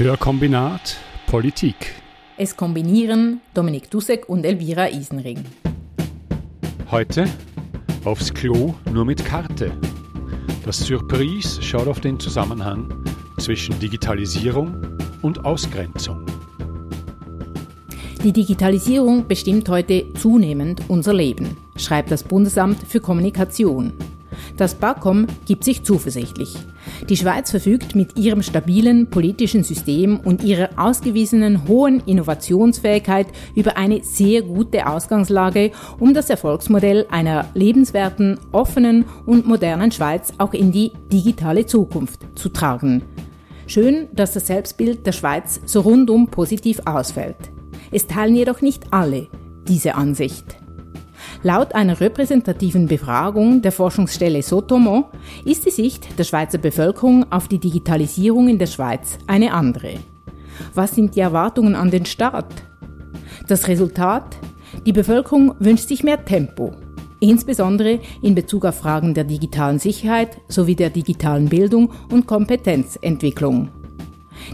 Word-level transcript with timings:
Hörkombinat 0.00 0.96
Politik. 1.26 1.94
Es 2.38 2.56
kombinieren 2.56 3.42
Dominik 3.52 3.90
Dussek 3.90 4.30
und 4.30 4.46
Elvira 4.46 4.88
Isenring. 4.88 5.44
Heute 6.90 7.26
aufs 8.06 8.32
Klo 8.32 8.72
nur 8.90 9.04
mit 9.04 9.22
Karte. 9.22 9.70
Das 10.64 10.78
Surprise 10.78 11.60
schaut 11.60 11.86
auf 11.86 12.00
den 12.00 12.18
Zusammenhang 12.18 13.04
zwischen 13.40 13.78
Digitalisierung 13.78 14.74
und 15.20 15.44
Ausgrenzung. 15.44 16.24
Die 18.24 18.32
Digitalisierung 18.32 19.28
bestimmt 19.28 19.68
heute 19.68 20.14
zunehmend 20.14 20.80
unser 20.88 21.12
Leben, 21.12 21.58
schreibt 21.76 22.10
das 22.10 22.24
Bundesamt 22.24 22.78
für 22.88 23.00
Kommunikation. 23.00 23.92
Das 24.56 24.74
BAKOM 24.74 25.26
gibt 25.44 25.64
sich 25.64 25.82
zuversichtlich. 25.82 26.56
Die 27.08 27.16
Schweiz 27.16 27.50
verfügt 27.50 27.94
mit 27.94 28.16
ihrem 28.16 28.42
stabilen 28.42 29.08
politischen 29.08 29.62
System 29.62 30.20
und 30.20 30.44
ihrer 30.44 30.70
ausgewiesenen 30.76 31.66
hohen 31.66 32.02
Innovationsfähigkeit 32.06 33.26
über 33.54 33.76
eine 33.76 34.04
sehr 34.04 34.42
gute 34.42 34.86
Ausgangslage, 34.86 35.72
um 35.98 36.14
das 36.14 36.30
Erfolgsmodell 36.30 37.06
einer 37.10 37.46
lebenswerten, 37.54 38.38
offenen 38.52 39.04
und 39.26 39.46
modernen 39.46 39.92
Schweiz 39.92 40.32
auch 40.38 40.52
in 40.52 40.72
die 40.72 40.92
digitale 41.12 41.66
Zukunft 41.66 42.26
zu 42.34 42.48
tragen. 42.48 43.02
Schön, 43.66 44.08
dass 44.12 44.32
das 44.32 44.46
Selbstbild 44.48 45.06
der 45.06 45.12
Schweiz 45.12 45.60
so 45.64 45.80
rundum 45.80 46.28
positiv 46.28 46.80
ausfällt. 46.86 47.36
Es 47.90 48.06
teilen 48.06 48.34
jedoch 48.34 48.60
nicht 48.60 48.92
alle 48.92 49.28
diese 49.68 49.94
Ansicht. 49.94 50.59
Laut 51.42 51.74
einer 51.74 51.98
repräsentativen 51.98 52.86
Befragung 52.86 53.62
der 53.62 53.72
Forschungsstelle 53.72 54.42
Sotomo 54.42 55.06
ist 55.46 55.64
die 55.64 55.70
Sicht 55.70 56.18
der 56.18 56.24
Schweizer 56.24 56.58
Bevölkerung 56.58 57.32
auf 57.32 57.48
die 57.48 57.58
Digitalisierung 57.58 58.48
in 58.48 58.58
der 58.58 58.66
Schweiz 58.66 59.16
eine 59.26 59.54
andere. 59.54 59.94
Was 60.74 60.94
sind 60.94 61.16
die 61.16 61.20
Erwartungen 61.20 61.74
an 61.74 61.90
den 61.90 62.04
Staat? 62.04 62.52
Das 63.48 63.68
Resultat? 63.68 64.36
Die 64.84 64.92
Bevölkerung 64.92 65.54
wünscht 65.58 65.88
sich 65.88 66.04
mehr 66.04 66.22
Tempo, 66.22 66.72
insbesondere 67.20 68.00
in 68.20 68.34
Bezug 68.34 68.66
auf 68.66 68.76
Fragen 68.76 69.14
der 69.14 69.24
digitalen 69.24 69.78
Sicherheit 69.78 70.36
sowie 70.48 70.76
der 70.76 70.90
digitalen 70.90 71.48
Bildung 71.48 71.90
und 72.12 72.26
Kompetenzentwicklung. 72.26 73.70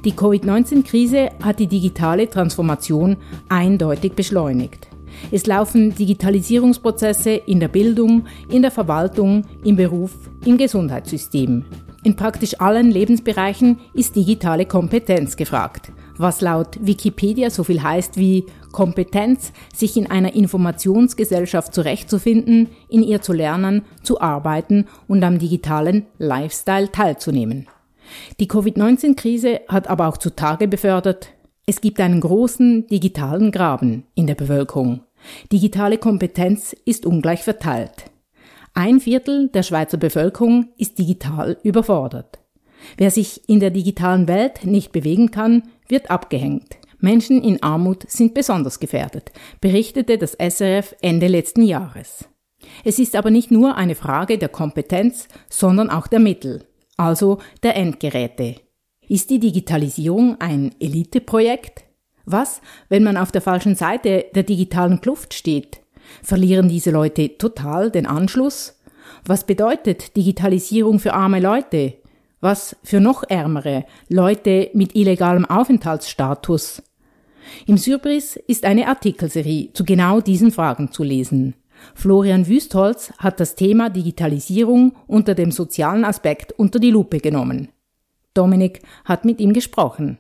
Die 0.05 0.13
Covid-19-Krise 0.13 1.31
hat 1.43 1.59
die 1.59 1.67
digitale 1.67 2.31
Transformation 2.31 3.17
eindeutig 3.49 4.13
beschleunigt. 4.13 4.89
Es 5.31 5.47
laufen 5.47 5.95
Digitalisierungsprozesse 5.95 7.31
in 7.31 7.61
der 7.61 7.69
Bildung, 7.69 8.27
in 8.51 8.63
der 8.63 8.71
Verwaltung, 8.71 9.45
im 9.65 9.77
Beruf, 9.77 10.13
im 10.45 10.57
Gesundheitssystem. 10.57 11.65
In 12.05 12.15
praktisch 12.15 12.61
allen 12.61 12.91
Lebensbereichen 12.91 13.81
ist 13.93 14.15
digitale 14.15 14.67
Kompetenz 14.67 15.37
gefragt, 15.37 15.91
was 16.17 16.41
laut 16.41 16.79
Wikipedia 16.81 17.51
so 17.51 17.65
viel 17.65 17.83
heißt 17.83 18.17
wie 18.17 18.45
Kompetenz, 18.71 19.53
sich 19.75 19.97
in 19.97 20.09
einer 20.09 20.35
Informationsgesellschaft 20.35 21.75
zurechtzufinden, 21.75 22.69
in 22.89 23.03
ihr 23.03 23.23
zu 23.23 23.33
lernen, 23.33 23.83
zu 24.03 24.21
arbeiten 24.21 24.87
und 25.09 25.25
am 25.25 25.39
digitalen 25.41 26.07
Lifestyle 26.19 26.93
teilzunehmen. 26.93 27.67
Die 28.39 28.47
Covid-19-Krise 28.47 29.63
hat 29.67 29.89
aber 29.89 30.07
auch 30.07 30.17
zutage 30.17 30.69
befördert, 30.69 31.33
es 31.67 31.81
gibt 31.81 31.99
einen 31.99 32.21
großen 32.21 32.87
digitalen 32.87 33.51
Graben 33.51 34.05
in 34.15 34.29
der 34.29 34.37
Bevölkerung. 34.37 35.01
Digitale 35.53 35.99
Kompetenz 35.99 36.75
ist 36.85 37.07
ungleich 37.07 37.43
verteilt. 37.43 38.11
Ein 38.75 39.01
Viertel 39.01 39.49
der 39.49 39.63
Schweizer 39.63 39.97
Bevölkerung 39.97 40.69
ist 40.77 40.99
digital 40.99 41.59
überfordert. 41.63 42.41
Wer 42.97 43.11
sich 43.11 43.49
in 43.49 43.61
der 43.61 43.71
digitalen 43.71 44.29
Welt 44.29 44.65
nicht 44.65 44.93
bewegen 44.93 45.31
kann, 45.31 45.63
wird 45.89 46.11
abgehängt. 46.11 46.77
Menschen 46.99 47.43
in 47.43 47.63
Armut 47.63 48.11
sind 48.11 48.35
besonders 48.35 48.81
gefährdet, 48.81 49.33
berichtete 49.61 50.19
das 50.19 50.33
SRF 50.33 50.95
Ende 51.01 51.27
letzten 51.27 51.63
Jahres. 51.63 52.29
Es 52.85 52.99
ist 52.99 53.17
aber 53.17 53.31
nicht 53.31 53.51
nur 53.51 53.77
eine 53.77 53.95
Frage 53.95 54.39
der 54.39 54.49
Kompetenz, 54.49 55.29
sondern 55.49 55.91
auch 55.91 56.07
der 56.07 56.21
Mittel, 56.21 56.65
also 56.97 57.39
der 57.63 57.77
Endgeräte. 57.77 58.57
Ist 59.09 59.31
die 59.31 59.39
Digitalisierung 59.39 60.41
ein 60.41 60.75
Eliteprojekt? 60.81 61.86
Was, 62.27 62.61
wenn 62.89 63.05
man 63.05 63.17
auf 63.17 63.33
der 63.33 63.41
falschen 63.41 63.77
Seite 63.77 64.27
der 64.35 64.43
digitalen 64.43 65.01
Kluft 65.01 65.33
steht? 65.33 65.81
Verlieren 66.23 66.69
diese 66.69 66.91
Leute 66.91 67.39
total 67.39 67.91
den 67.91 68.07
Anschluss? 68.07 68.81
Was 69.25 69.45
bedeutet 69.45 70.17
Digitalisierung 70.17 70.99
für 70.99 71.15
arme 71.15 71.41
Leute? 71.41 71.95
Was 72.41 72.77
für 72.83 73.01
noch 73.01 73.23
ärmere 73.23 73.87
Leute 74.09 74.71
mit 74.75 74.95
illegalem 74.97 75.45
Aufenthaltsstatus? 75.45 76.83
Im 77.67 77.79
Surprise 77.79 78.39
ist 78.49 78.65
eine 78.65 78.89
Artikelserie 78.89 79.73
zu 79.73 79.85
genau 79.85 80.21
diesen 80.21 80.51
Fragen 80.51 80.91
zu 80.91 81.05
lesen. 81.05 81.55
Florian 81.95 82.49
Wüstholz 82.49 83.13
hat 83.19 83.39
das 83.39 83.55
Thema 83.55 83.89
Digitalisierung 83.89 84.97
unter 85.07 85.35
dem 85.35 85.53
sozialen 85.53 86.05
Aspekt 86.05 86.53
unter 86.53 86.81
die 86.81 86.91
Lupe 86.91 87.21
genommen. 87.21 87.69
Dominik 88.35 88.83
hat 89.05 89.25
mit 89.25 89.41
ihm 89.41 89.53
gesprochen. 89.53 90.19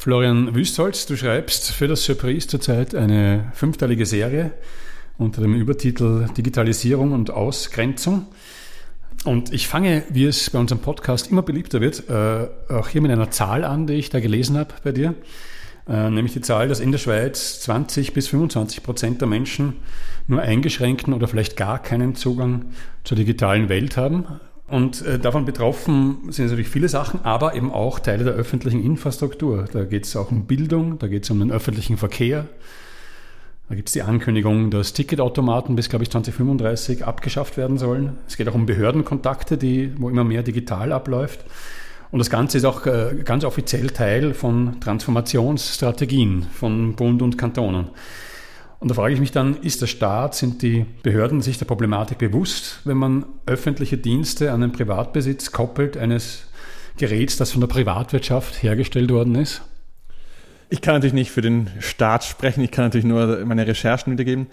Florian 0.00 0.54
Wüstholz, 0.54 1.06
du 1.06 1.16
schreibst 1.16 1.72
für 1.72 1.88
das 1.88 2.04
Surprise 2.04 2.46
zurzeit 2.46 2.94
eine 2.94 3.50
fünfteilige 3.52 4.06
Serie 4.06 4.52
unter 5.18 5.42
dem 5.42 5.54
Übertitel 5.54 6.28
Digitalisierung 6.36 7.10
und 7.10 7.32
Ausgrenzung. 7.32 8.26
Und 9.24 9.52
ich 9.52 9.66
fange, 9.66 10.04
wie 10.10 10.26
es 10.26 10.50
bei 10.50 10.60
unserem 10.60 10.80
Podcast 10.82 11.32
immer 11.32 11.42
beliebter 11.42 11.80
wird, 11.80 12.08
äh, 12.08 12.46
auch 12.72 12.86
hier 12.86 13.02
mit 13.02 13.10
einer 13.10 13.32
Zahl 13.32 13.64
an, 13.64 13.88
die 13.88 13.94
ich 13.94 14.08
da 14.08 14.20
gelesen 14.20 14.56
habe 14.56 14.72
bei 14.84 14.92
dir. 14.92 15.16
Äh, 15.88 16.10
nämlich 16.10 16.32
die 16.32 16.42
Zahl, 16.42 16.68
dass 16.68 16.78
in 16.78 16.92
der 16.92 16.98
Schweiz 16.98 17.60
20 17.62 18.12
bis 18.12 18.28
25 18.28 18.84
Prozent 18.84 19.20
der 19.20 19.26
Menschen 19.26 19.78
nur 20.28 20.40
eingeschränkten 20.40 21.12
oder 21.12 21.26
vielleicht 21.26 21.56
gar 21.56 21.82
keinen 21.82 22.14
Zugang 22.14 22.66
zur 23.02 23.16
digitalen 23.16 23.68
Welt 23.68 23.96
haben. 23.96 24.26
Und 24.68 25.04
äh, 25.06 25.18
davon 25.18 25.46
betroffen 25.46 26.30
sind 26.30 26.46
natürlich 26.46 26.68
viele 26.68 26.88
Sachen, 26.88 27.24
aber 27.24 27.54
eben 27.54 27.72
auch 27.72 27.98
Teile 27.98 28.24
der 28.24 28.34
öffentlichen 28.34 28.84
Infrastruktur. 28.84 29.64
Da 29.72 29.84
geht 29.84 30.04
es 30.04 30.14
auch 30.14 30.30
um 30.30 30.44
Bildung, 30.44 30.98
da 30.98 31.08
geht 31.08 31.24
es 31.24 31.30
um 31.30 31.40
den 31.40 31.50
öffentlichen 31.50 31.96
Verkehr. 31.96 32.46
Da 33.68 33.74
gibt 33.74 33.88
es 33.88 33.92
die 33.94 34.02
Ankündigung, 34.02 34.70
dass 34.70 34.92
Ticketautomaten 34.92 35.76
bis, 35.76 35.88
glaube 35.88 36.02
ich, 36.02 36.10
2035 36.10 37.04
abgeschafft 37.04 37.56
werden 37.56 37.76
sollen. 37.78 38.18
Es 38.26 38.36
geht 38.36 38.48
auch 38.48 38.54
um 38.54 38.66
Behördenkontakte, 38.66 39.58
die, 39.58 39.92
wo 39.98 40.08
immer 40.08 40.24
mehr 40.24 40.42
digital 40.42 40.92
abläuft. 40.92 41.44
Und 42.10 42.18
das 42.18 42.30
Ganze 42.30 42.58
ist 42.58 42.64
auch 42.64 42.86
äh, 42.86 43.16
ganz 43.24 43.44
offiziell 43.44 43.88
Teil 43.88 44.32
von 44.32 44.80
Transformationsstrategien 44.80 46.44
von 46.44 46.94
Bund 46.94 47.20
und 47.20 47.36
Kantonen. 47.36 47.88
Und 48.80 48.88
da 48.88 48.94
frage 48.94 49.12
ich 49.12 49.20
mich 49.20 49.32
dann, 49.32 49.56
ist 49.60 49.82
der 49.82 49.88
Staat, 49.88 50.34
sind 50.36 50.62
die 50.62 50.86
Behörden 51.02 51.40
sich 51.40 51.58
der 51.58 51.64
Problematik 51.66 52.18
bewusst, 52.18 52.80
wenn 52.84 52.96
man 52.96 53.26
öffentliche 53.46 53.98
Dienste 53.98 54.52
an 54.52 54.60
den 54.60 54.72
Privatbesitz 54.72 55.50
koppelt 55.50 55.96
eines 55.96 56.44
Geräts, 56.96 57.36
das 57.36 57.50
von 57.50 57.60
der 57.60 57.68
Privatwirtschaft 57.68 58.62
hergestellt 58.62 59.10
worden 59.10 59.34
ist? 59.34 59.62
Ich 60.70 60.80
kann 60.80 60.94
natürlich 60.94 61.14
nicht 61.14 61.30
für 61.32 61.40
den 61.40 61.70
Staat 61.80 62.24
sprechen, 62.24 62.62
ich 62.62 62.70
kann 62.70 62.84
natürlich 62.84 63.06
nur 63.06 63.44
meine 63.44 63.66
Recherchen 63.66 64.12
wiedergeben. 64.12 64.46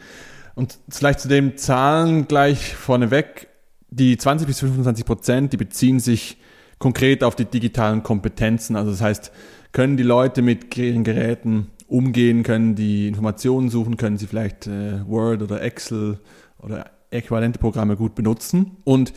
Und 0.56 0.80
vielleicht 0.90 1.20
zu 1.20 1.28
den 1.28 1.58
Zahlen 1.58 2.28
gleich 2.28 2.74
vorneweg. 2.74 3.50
Die 3.90 4.18
20 4.18 4.48
bis 4.48 4.60
25 4.60 5.06
Prozent, 5.06 5.54
die 5.54 5.58
beziehen 5.58 6.00
sich 6.00 6.38
konkret 6.80 7.24
auf 7.24 7.36
die 7.36 7.46
digitalen 7.46 8.02
Kompetenzen. 8.02 8.76
Also 8.76 8.92
das 8.92 9.02
heißt, 9.02 9.32
können 9.72 9.98
die 9.98 10.04
Leute 10.04 10.42
mit 10.42 10.76
ihren 10.78 11.04
Geräten 11.04 11.68
umgehen, 11.88 12.44
können 12.44 12.76
die 12.76 13.08
Informationen 13.08 13.70
suchen, 13.70 13.98
können 13.98 14.18
sie 14.18 14.28
vielleicht 14.28 14.68
äh, 14.68 15.08
Word 15.08 15.42
oder 15.42 15.62
Excel 15.62 16.20
oder 16.60 16.92
äquivalente 17.12 17.60
Programme 17.60 17.96
gut 17.96 18.16
benutzen. 18.16 18.78
Und 18.84 19.14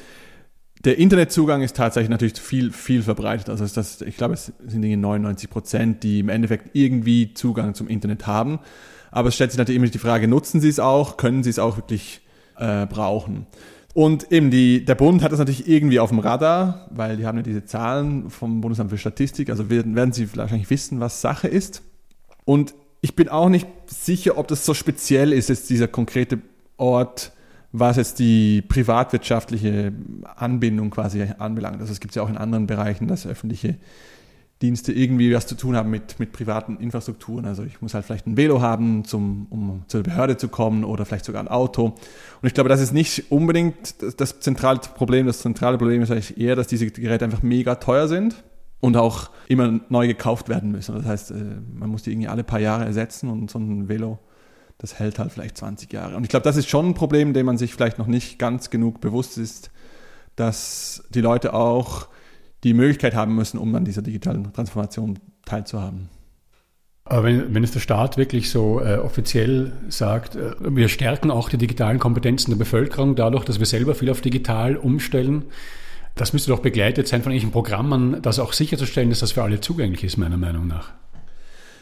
der 0.84 0.98
Internetzugang 0.98 1.62
ist 1.62 1.76
tatsächlich 1.76 2.10
natürlich 2.10 2.38
viel, 2.40 2.72
viel 2.72 3.02
verbreitet. 3.02 3.48
Also 3.48 3.66
das, 3.66 4.00
ich 4.00 4.16
glaube, 4.16 4.34
es 4.34 4.52
sind 4.66 4.82
99 4.82 5.50
Prozent, 5.50 6.02
die 6.04 6.20
im 6.20 6.28
Endeffekt 6.28 6.70
irgendwie 6.74 7.34
Zugang 7.34 7.74
zum 7.74 7.88
Internet 7.88 8.26
haben. 8.26 8.60
Aber 9.10 9.28
es 9.28 9.34
stellt 9.34 9.50
sich 9.50 9.58
natürlich 9.58 9.76
immer 9.80 9.88
die 9.88 9.98
Frage, 9.98 10.28
nutzen 10.28 10.60
sie 10.60 10.68
es 10.68 10.78
auch? 10.78 11.16
Können 11.16 11.42
sie 11.42 11.50
es 11.50 11.58
auch 11.58 11.76
wirklich 11.76 12.20
äh, 12.56 12.86
brauchen? 12.86 13.46
Und 13.94 14.30
eben 14.30 14.50
die, 14.50 14.84
der 14.84 14.94
Bund 14.94 15.22
hat 15.22 15.32
das 15.32 15.40
natürlich 15.40 15.66
irgendwie 15.66 15.98
auf 15.98 16.10
dem 16.10 16.20
Radar, 16.20 16.86
weil 16.90 17.16
die 17.16 17.26
haben 17.26 17.38
ja 17.38 17.42
diese 17.42 17.64
Zahlen 17.64 18.30
vom 18.30 18.60
Bundesamt 18.60 18.90
für 18.90 18.98
Statistik. 18.98 19.50
Also 19.50 19.70
werden, 19.70 19.96
werden 19.96 20.12
sie 20.12 20.28
wahrscheinlich 20.36 20.70
wissen, 20.70 21.00
was 21.00 21.20
Sache 21.20 21.48
ist. 21.48 21.82
Und 22.48 22.74
ich 23.02 23.14
bin 23.14 23.28
auch 23.28 23.50
nicht 23.50 23.66
sicher, 23.88 24.38
ob 24.38 24.48
das 24.48 24.64
so 24.64 24.72
speziell 24.72 25.34
ist, 25.34 25.50
jetzt 25.50 25.68
dieser 25.68 25.86
konkrete 25.86 26.38
Ort, 26.78 27.32
was 27.72 27.98
jetzt 27.98 28.20
die 28.20 28.62
privatwirtschaftliche 28.62 29.92
Anbindung 30.34 30.88
quasi 30.88 31.26
anbelangt. 31.36 31.78
Also 31.82 31.92
es 31.92 32.00
gibt 32.00 32.14
ja 32.14 32.22
auch 32.22 32.30
in 32.30 32.38
anderen 32.38 32.66
Bereichen, 32.66 33.06
dass 33.06 33.26
öffentliche 33.26 33.76
Dienste 34.62 34.94
irgendwie 34.94 35.34
was 35.34 35.46
zu 35.46 35.56
tun 35.56 35.76
haben 35.76 35.90
mit, 35.90 36.18
mit 36.20 36.32
privaten 36.32 36.78
Infrastrukturen. 36.78 37.44
Also 37.44 37.64
ich 37.64 37.82
muss 37.82 37.92
halt 37.92 38.06
vielleicht 38.06 38.26
ein 38.26 38.38
Velo 38.38 38.62
haben, 38.62 39.04
zum, 39.04 39.46
um 39.50 39.82
zur 39.86 40.02
Behörde 40.02 40.38
zu 40.38 40.48
kommen 40.48 40.84
oder 40.84 41.04
vielleicht 41.04 41.26
sogar 41.26 41.42
ein 41.42 41.48
Auto. 41.48 41.84
Und 41.84 42.46
ich 42.46 42.54
glaube, 42.54 42.70
das 42.70 42.80
ist 42.80 42.94
nicht 42.94 43.30
unbedingt 43.30 44.00
das, 44.00 44.16
das 44.16 44.40
zentrale 44.40 44.78
Problem. 44.78 45.26
Das 45.26 45.40
zentrale 45.40 45.76
Problem 45.76 46.00
ist 46.00 46.10
eigentlich 46.10 46.38
eher, 46.38 46.56
dass 46.56 46.66
diese 46.66 46.86
Geräte 46.86 47.26
einfach 47.26 47.42
mega 47.42 47.74
teuer 47.74 48.08
sind 48.08 48.42
und 48.80 48.96
auch 48.96 49.30
immer 49.48 49.80
neu 49.88 50.06
gekauft 50.06 50.48
werden 50.48 50.70
müssen. 50.70 50.94
Das 50.94 51.04
heißt, 51.04 51.30
äh, 51.32 51.34
man 51.74 51.90
muss 51.90 52.02
die 52.02 52.12
irgendwie 52.12 52.28
alle 52.28 52.44
paar 52.44 52.60
Jahre 52.60 52.84
ersetzen 52.84 53.28
und 53.28 53.50
so 53.50 53.58
ein 53.58 53.88
Velo, 53.88 54.18
das 54.78 54.98
hält 54.98 55.18
halt 55.18 55.32
vielleicht 55.32 55.56
20 55.56 55.92
Jahre. 55.92 56.16
Und 56.16 56.22
ich 56.22 56.28
glaube, 56.28 56.44
das 56.44 56.56
ist 56.56 56.68
schon 56.68 56.86
ein 56.86 56.94
Problem, 56.94 57.32
dem 57.32 57.46
man 57.46 57.58
sich 57.58 57.74
vielleicht 57.74 57.98
noch 57.98 58.06
nicht 58.06 58.38
ganz 58.38 58.70
genug 58.70 59.00
bewusst 59.00 59.38
ist, 59.38 59.70
dass 60.36 61.02
die 61.10 61.20
Leute 61.20 61.52
auch 61.52 62.08
die 62.64 62.74
Möglichkeit 62.74 63.14
haben 63.14 63.34
müssen, 63.34 63.58
um 63.58 63.74
an 63.74 63.84
dieser 63.84 64.02
digitalen 64.02 64.52
Transformation 64.52 65.18
teilzuhaben. 65.44 66.08
Aber 67.04 67.24
wenn, 67.24 67.54
wenn 67.54 67.64
es 67.64 67.72
der 67.72 67.80
Staat 67.80 68.18
wirklich 68.18 68.50
so 68.50 68.80
äh, 68.80 68.98
offiziell 68.98 69.72
sagt, 69.88 70.36
äh, 70.36 70.52
wir 70.60 70.88
stärken 70.88 71.30
auch 71.30 71.48
die 71.48 71.56
digitalen 71.56 71.98
Kompetenzen 71.98 72.50
der 72.50 72.58
Bevölkerung 72.58 73.16
dadurch, 73.16 73.44
dass 73.44 73.58
wir 73.58 73.66
selber 73.66 73.94
viel 73.94 74.10
auf 74.10 74.20
digital 74.20 74.76
umstellen, 74.76 75.46
das 76.20 76.32
müsste 76.32 76.50
doch 76.50 76.60
begleitet 76.60 77.08
sein 77.08 77.22
von 77.22 77.32
irgendwelchen 77.32 77.52
Programmen, 77.52 78.20
das 78.22 78.38
auch 78.38 78.52
sicherzustellen, 78.52 79.08
dass 79.10 79.20
das 79.20 79.32
für 79.32 79.42
alle 79.42 79.60
zugänglich 79.60 80.04
ist, 80.04 80.16
meiner 80.16 80.36
Meinung 80.36 80.66
nach. 80.66 80.90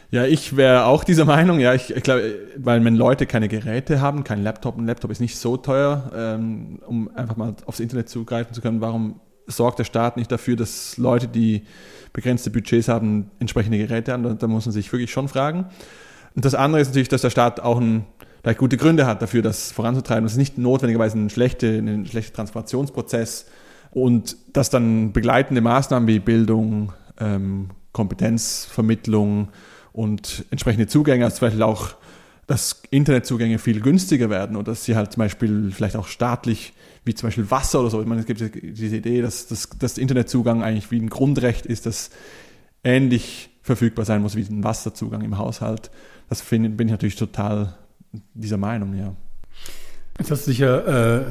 Ja, 0.09 0.25
ich 0.25 0.55
wäre 0.55 0.85
auch 0.85 1.03
dieser 1.03 1.25
Meinung, 1.25 1.59
ja, 1.59 1.73
ich, 1.73 1.93
ich 1.93 2.03
glaube, 2.03 2.33
weil 2.55 2.83
wenn 2.85 2.95
Leute 2.95 3.25
keine 3.25 3.49
Geräte 3.49 3.99
haben, 3.99 4.23
kein 4.23 4.41
Laptop, 4.41 4.77
ein 4.77 4.85
Laptop 4.85 5.11
ist 5.11 5.19
nicht 5.19 5.35
so 5.35 5.57
teuer, 5.57 6.11
ähm, 6.15 6.79
um 6.85 7.09
einfach 7.13 7.35
mal 7.35 7.55
aufs 7.65 7.81
Internet 7.81 8.07
zugreifen 8.07 8.53
zu 8.53 8.61
können, 8.61 8.79
warum 8.79 9.19
sorgt 9.47 9.79
der 9.79 9.83
Staat 9.83 10.15
nicht 10.15 10.31
dafür, 10.31 10.55
dass 10.55 10.97
Leute, 10.97 11.27
die 11.27 11.63
begrenzte 12.13 12.49
Budgets 12.49 12.87
haben, 12.87 13.31
entsprechende 13.39 13.77
Geräte 13.77 14.13
haben? 14.13 14.23
Da, 14.23 14.33
da 14.33 14.47
muss 14.47 14.65
man 14.65 14.71
sich 14.71 14.91
wirklich 14.93 15.11
schon 15.11 15.27
fragen. 15.27 15.65
Und 16.35 16.45
das 16.45 16.55
andere 16.55 16.81
ist 16.81 16.89
natürlich, 16.89 17.09
dass 17.09 17.21
der 17.21 17.29
Staat 17.29 17.59
auch 17.59 17.79
ein, 17.79 18.05
vielleicht 18.43 18.59
gute 18.59 18.77
Gründe 18.77 19.05
hat 19.05 19.21
dafür, 19.21 19.41
das 19.41 19.73
voranzutreiben. 19.73 20.23
Das 20.23 20.33
ist 20.33 20.37
nicht 20.37 20.57
notwendigerweise 20.57 21.17
ein 21.17 21.29
schlechter 21.29 21.67
ein 21.67 22.05
schlechter 22.05 22.33
Transformationsprozess 22.33 23.47
und 23.91 24.37
dass 24.53 24.69
dann 24.69 25.13
begleitende 25.13 25.61
Maßnahmen 25.61 26.07
wie 26.07 26.19
Bildung, 26.19 26.93
ähm, 27.19 27.69
Kompetenzvermittlung 27.91 29.49
und 29.91 30.45
entsprechende 30.51 30.87
Zugänge, 30.87 31.25
also 31.25 31.37
zum 31.37 31.47
Beispiel 31.47 31.63
auch, 31.63 31.95
dass 32.45 32.81
Internetzugänge 32.91 33.59
viel 33.59 33.81
günstiger 33.81 34.29
werden 34.29 34.55
oder 34.55 34.71
dass 34.71 34.85
sie 34.85 34.95
halt 34.95 35.11
zum 35.11 35.21
Beispiel 35.21 35.71
vielleicht 35.71 35.95
auch 35.95 36.07
staatlich, 36.07 36.73
wie 37.03 37.13
zum 37.13 37.27
Beispiel 37.27 37.49
Wasser 37.51 37.81
oder 37.81 37.89
so, 37.89 38.01
ich 38.01 38.07
meine, 38.07 38.21
es 38.21 38.27
gibt 38.27 38.39
diese 38.39 38.95
Idee, 38.95 39.21
dass 39.21 39.47
das 39.47 39.69
dass 39.79 39.97
Internetzugang 39.97 40.63
eigentlich 40.63 40.91
wie 40.91 40.99
ein 40.99 41.09
Grundrecht 41.09 41.65
ist, 41.65 41.85
das 41.85 42.09
ähnlich 42.83 43.49
verfügbar 43.61 44.05
sein 44.05 44.21
muss 44.21 44.35
wie 44.35 44.43
ein 44.43 44.63
Wasserzugang 44.63 45.21
im 45.21 45.37
Haushalt. 45.37 45.91
Das 46.29 46.41
find, 46.41 46.77
bin 46.77 46.87
ich 46.87 46.91
natürlich 46.91 47.15
total 47.15 47.75
dieser 48.33 48.57
Meinung, 48.57 48.95
ja. 48.95 49.13
Jetzt 50.17 50.31
hast 50.31 50.47
du 50.47 50.51
dich 50.51 50.59
ja 50.59 51.17
äh, 51.17 51.25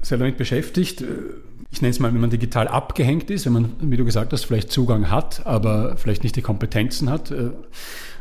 sehr 0.00 0.18
damit 0.18 0.36
beschäftigt 0.36 1.04
ich 1.72 1.80
nenne 1.80 1.90
es 1.90 2.00
mal, 2.00 2.12
wenn 2.12 2.20
man 2.20 2.30
digital 2.30 2.68
abgehängt 2.68 3.30
ist, 3.30 3.46
wenn 3.46 3.54
man, 3.54 3.72
wie 3.80 3.96
du 3.96 4.04
gesagt 4.04 4.32
hast, 4.32 4.44
vielleicht 4.44 4.70
Zugang 4.70 5.10
hat, 5.10 5.46
aber 5.46 5.96
vielleicht 5.96 6.22
nicht 6.22 6.36
die 6.36 6.42
Kompetenzen 6.42 7.08
hat, 7.08 7.30
äh, 7.30 7.50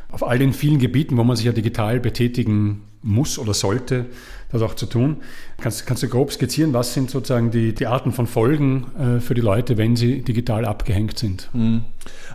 auf 0.09 0.25
all 0.25 0.39
den 0.39 0.53
vielen 0.53 0.80
Gebieten, 0.80 1.18
wo 1.18 1.24
man 1.24 1.36
sich 1.36 1.45
ja 1.45 1.51
digital 1.51 2.00
betätigen 2.00 2.83
muss 3.01 3.38
oder 3.38 3.53
sollte, 3.53 4.06
das 4.51 4.62
auch 4.62 4.74
zu 4.74 4.86
tun. 4.86 5.18
Kannst, 5.59 5.86
kannst 5.86 6.03
du 6.03 6.07
grob 6.07 6.31
skizzieren, 6.31 6.74
was 6.74 6.94
sind 6.94 7.09
sozusagen 7.09 7.51
die, 7.51 7.74
die 7.74 7.88
Arten 7.88 8.13
von 8.13 8.25
Folgen 8.25 8.86
äh, 8.98 9.19
für 9.19 9.33
die 9.33 9.42
Leute, 9.42 9.77
wenn 9.77 9.95
sie 9.95 10.21
digital 10.21 10.65
abgehängt 10.65 11.19
sind? 11.19 11.50
Mhm. 11.54 11.83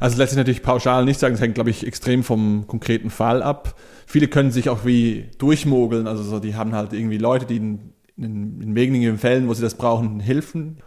Also 0.00 0.18
lässt 0.18 0.30
sich 0.30 0.38
natürlich 0.38 0.62
pauschal 0.62 1.06
nicht 1.06 1.20
sagen, 1.20 1.34
das 1.34 1.40
hängt, 1.40 1.54
glaube 1.54 1.70
ich, 1.70 1.86
extrem 1.86 2.24
vom 2.24 2.66
konkreten 2.66 3.08
Fall 3.08 3.42
ab. 3.42 3.74
Viele 4.06 4.28
können 4.28 4.50
sich 4.50 4.68
auch 4.68 4.84
wie 4.84 5.30
durchmogeln, 5.38 6.06
also 6.06 6.22
so, 6.22 6.40
die 6.40 6.54
haben 6.54 6.74
halt 6.74 6.92
irgendwie 6.92 7.18
Leute, 7.18 7.46
die 7.46 7.56
in, 7.56 7.92
in, 8.18 8.60
in 8.60 8.74
wenigen 8.74 9.18
Fällen, 9.18 9.48
wo 9.48 9.54
sie 9.54 9.62
das 9.62 9.76
brauchen, 9.76 10.20
helfen 10.20 10.78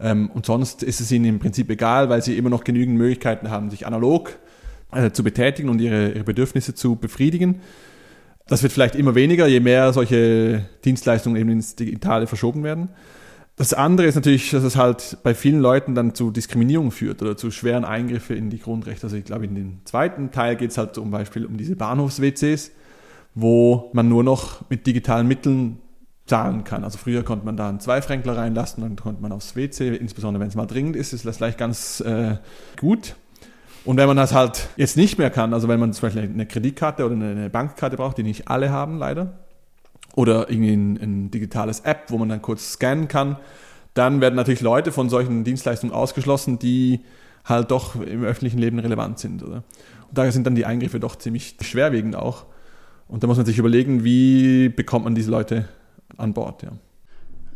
ähm, 0.00 0.30
und 0.32 0.46
sonst 0.46 0.82
ist 0.82 1.00
es 1.00 1.12
ihnen 1.12 1.26
im 1.26 1.38
Prinzip 1.38 1.70
egal, 1.70 2.08
weil 2.08 2.22
sie 2.22 2.36
immer 2.36 2.50
noch 2.50 2.64
genügend 2.64 2.96
Möglichkeiten 2.96 3.50
haben, 3.50 3.70
sich 3.70 3.86
analog 3.86 4.38
äh, 4.92 5.10
zu 5.10 5.22
betätigen 5.22 5.68
und 5.68 5.80
ihre, 5.80 6.12
ihre 6.12 6.24
Bedürfnisse 6.24 6.74
zu 6.74 6.96
befriedigen. 6.96 7.60
Das 8.48 8.62
wird 8.62 8.72
vielleicht 8.72 8.96
immer 8.96 9.14
weniger, 9.14 9.46
je 9.46 9.60
mehr 9.60 9.92
solche 9.92 10.64
Dienstleistungen 10.84 11.40
eben 11.40 11.50
ins 11.50 11.76
Digitale 11.76 12.26
verschoben 12.26 12.64
werden. 12.64 12.88
Das 13.56 13.74
andere 13.74 14.06
ist 14.06 14.14
natürlich, 14.14 14.50
dass 14.50 14.64
es 14.64 14.76
halt 14.76 15.18
bei 15.22 15.34
vielen 15.34 15.60
Leuten 15.60 15.94
dann 15.94 16.14
zu 16.14 16.30
Diskriminierung 16.30 16.90
führt 16.90 17.20
oder 17.20 17.36
zu 17.36 17.50
schweren 17.50 17.84
Eingriffen 17.84 18.36
in 18.36 18.48
die 18.48 18.58
Grundrechte. 18.58 19.04
Also 19.04 19.16
ich 19.16 19.24
glaube, 19.24 19.44
in 19.44 19.54
den 19.54 19.80
zweiten 19.84 20.30
Teil 20.30 20.56
geht 20.56 20.70
es 20.70 20.78
halt 20.78 20.94
zum 20.94 21.10
Beispiel 21.10 21.44
um 21.44 21.58
diese 21.58 21.76
Bahnhofs-WCs, 21.76 22.70
wo 23.34 23.90
man 23.92 24.08
nur 24.08 24.24
noch 24.24 24.68
mit 24.70 24.86
digitalen 24.86 25.28
Mitteln 25.28 25.78
zahlen 26.30 26.62
kann. 26.62 26.84
Also 26.84 26.96
früher 26.96 27.24
konnte 27.24 27.44
man 27.44 27.56
da 27.56 27.68
einen 27.68 27.80
Zweifränkler 27.80 28.36
reinlassen, 28.36 28.84
dann 28.84 28.94
konnte 28.94 29.20
man 29.20 29.32
aufs 29.32 29.56
WC, 29.56 29.96
insbesondere 29.96 30.40
wenn 30.40 30.48
es 30.48 30.54
mal 30.54 30.66
dringend 30.66 30.94
ist, 30.94 31.12
ist 31.12 31.26
das 31.26 31.38
gleich 31.38 31.56
ganz 31.56 32.00
äh, 32.00 32.36
gut. 32.78 33.16
Und 33.84 33.96
wenn 33.96 34.06
man 34.06 34.16
das 34.16 34.32
halt 34.32 34.68
jetzt 34.76 34.96
nicht 34.96 35.18
mehr 35.18 35.30
kann, 35.30 35.52
also 35.52 35.66
wenn 35.66 35.80
man 35.80 35.92
zum 35.92 36.02
Beispiel 36.02 36.22
eine 36.22 36.46
Kreditkarte 36.46 37.04
oder 37.04 37.16
eine 37.16 37.50
Bankkarte 37.50 37.96
braucht, 37.96 38.16
die 38.16 38.22
nicht 38.22 38.46
alle 38.46 38.70
haben 38.70 38.98
leider, 38.98 39.40
oder 40.14 40.48
irgendwie 40.50 40.72
ein, 40.72 40.96
ein 40.98 41.30
digitales 41.32 41.80
App, 41.80 42.04
wo 42.08 42.18
man 42.18 42.28
dann 42.28 42.42
kurz 42.42 42.74
scannen 42.74 43.08
kann, 43.08 43.36
dann 43.94 44.20
werden 44.20 44.36
natürlich 44.36 44.60
Leute 44.60 44.92
von 44.92 45.08
solchen 45.08 45.42
Dienstleistungen 45.42 45.92
ausgeschlossen, 45.92 46.60
die 46.60 47.00
halt 47.44 47.72
doch 47.72 47.96
im 47.96 48.22
öffentlichen 48.22 48.58
Leben 48.58 48.78
relevant 48.78 49.18
sind. 49.18 49.42
Oder? 49.42 49.64
Und 50.08 50.18
daher 50.18 50.30
sind 50.30 50.46
dann 50.46 50.54
die 50.54 50.64
Eingriffe 50.66 51.00
doch 51.00 51.16
ziemlich 51.16 51.56
schwerwiegend 51.60 52.14
auch. 52.14 52.46
Und 53.08 53.24
da 53.24 53.26
muss 53.26 53.36
man 53.36 53.46
sich 53.46 53.58
überlegen, 53.58 54.04
wie 54.04 54.68
bekommt 54.68 55.06
man 55.06 55.16
diese 55.16 55.32
Leute 55.32 55.68
an 56.16 56.34
Bord. 56.34 56.62
Ja. 56.62 56.72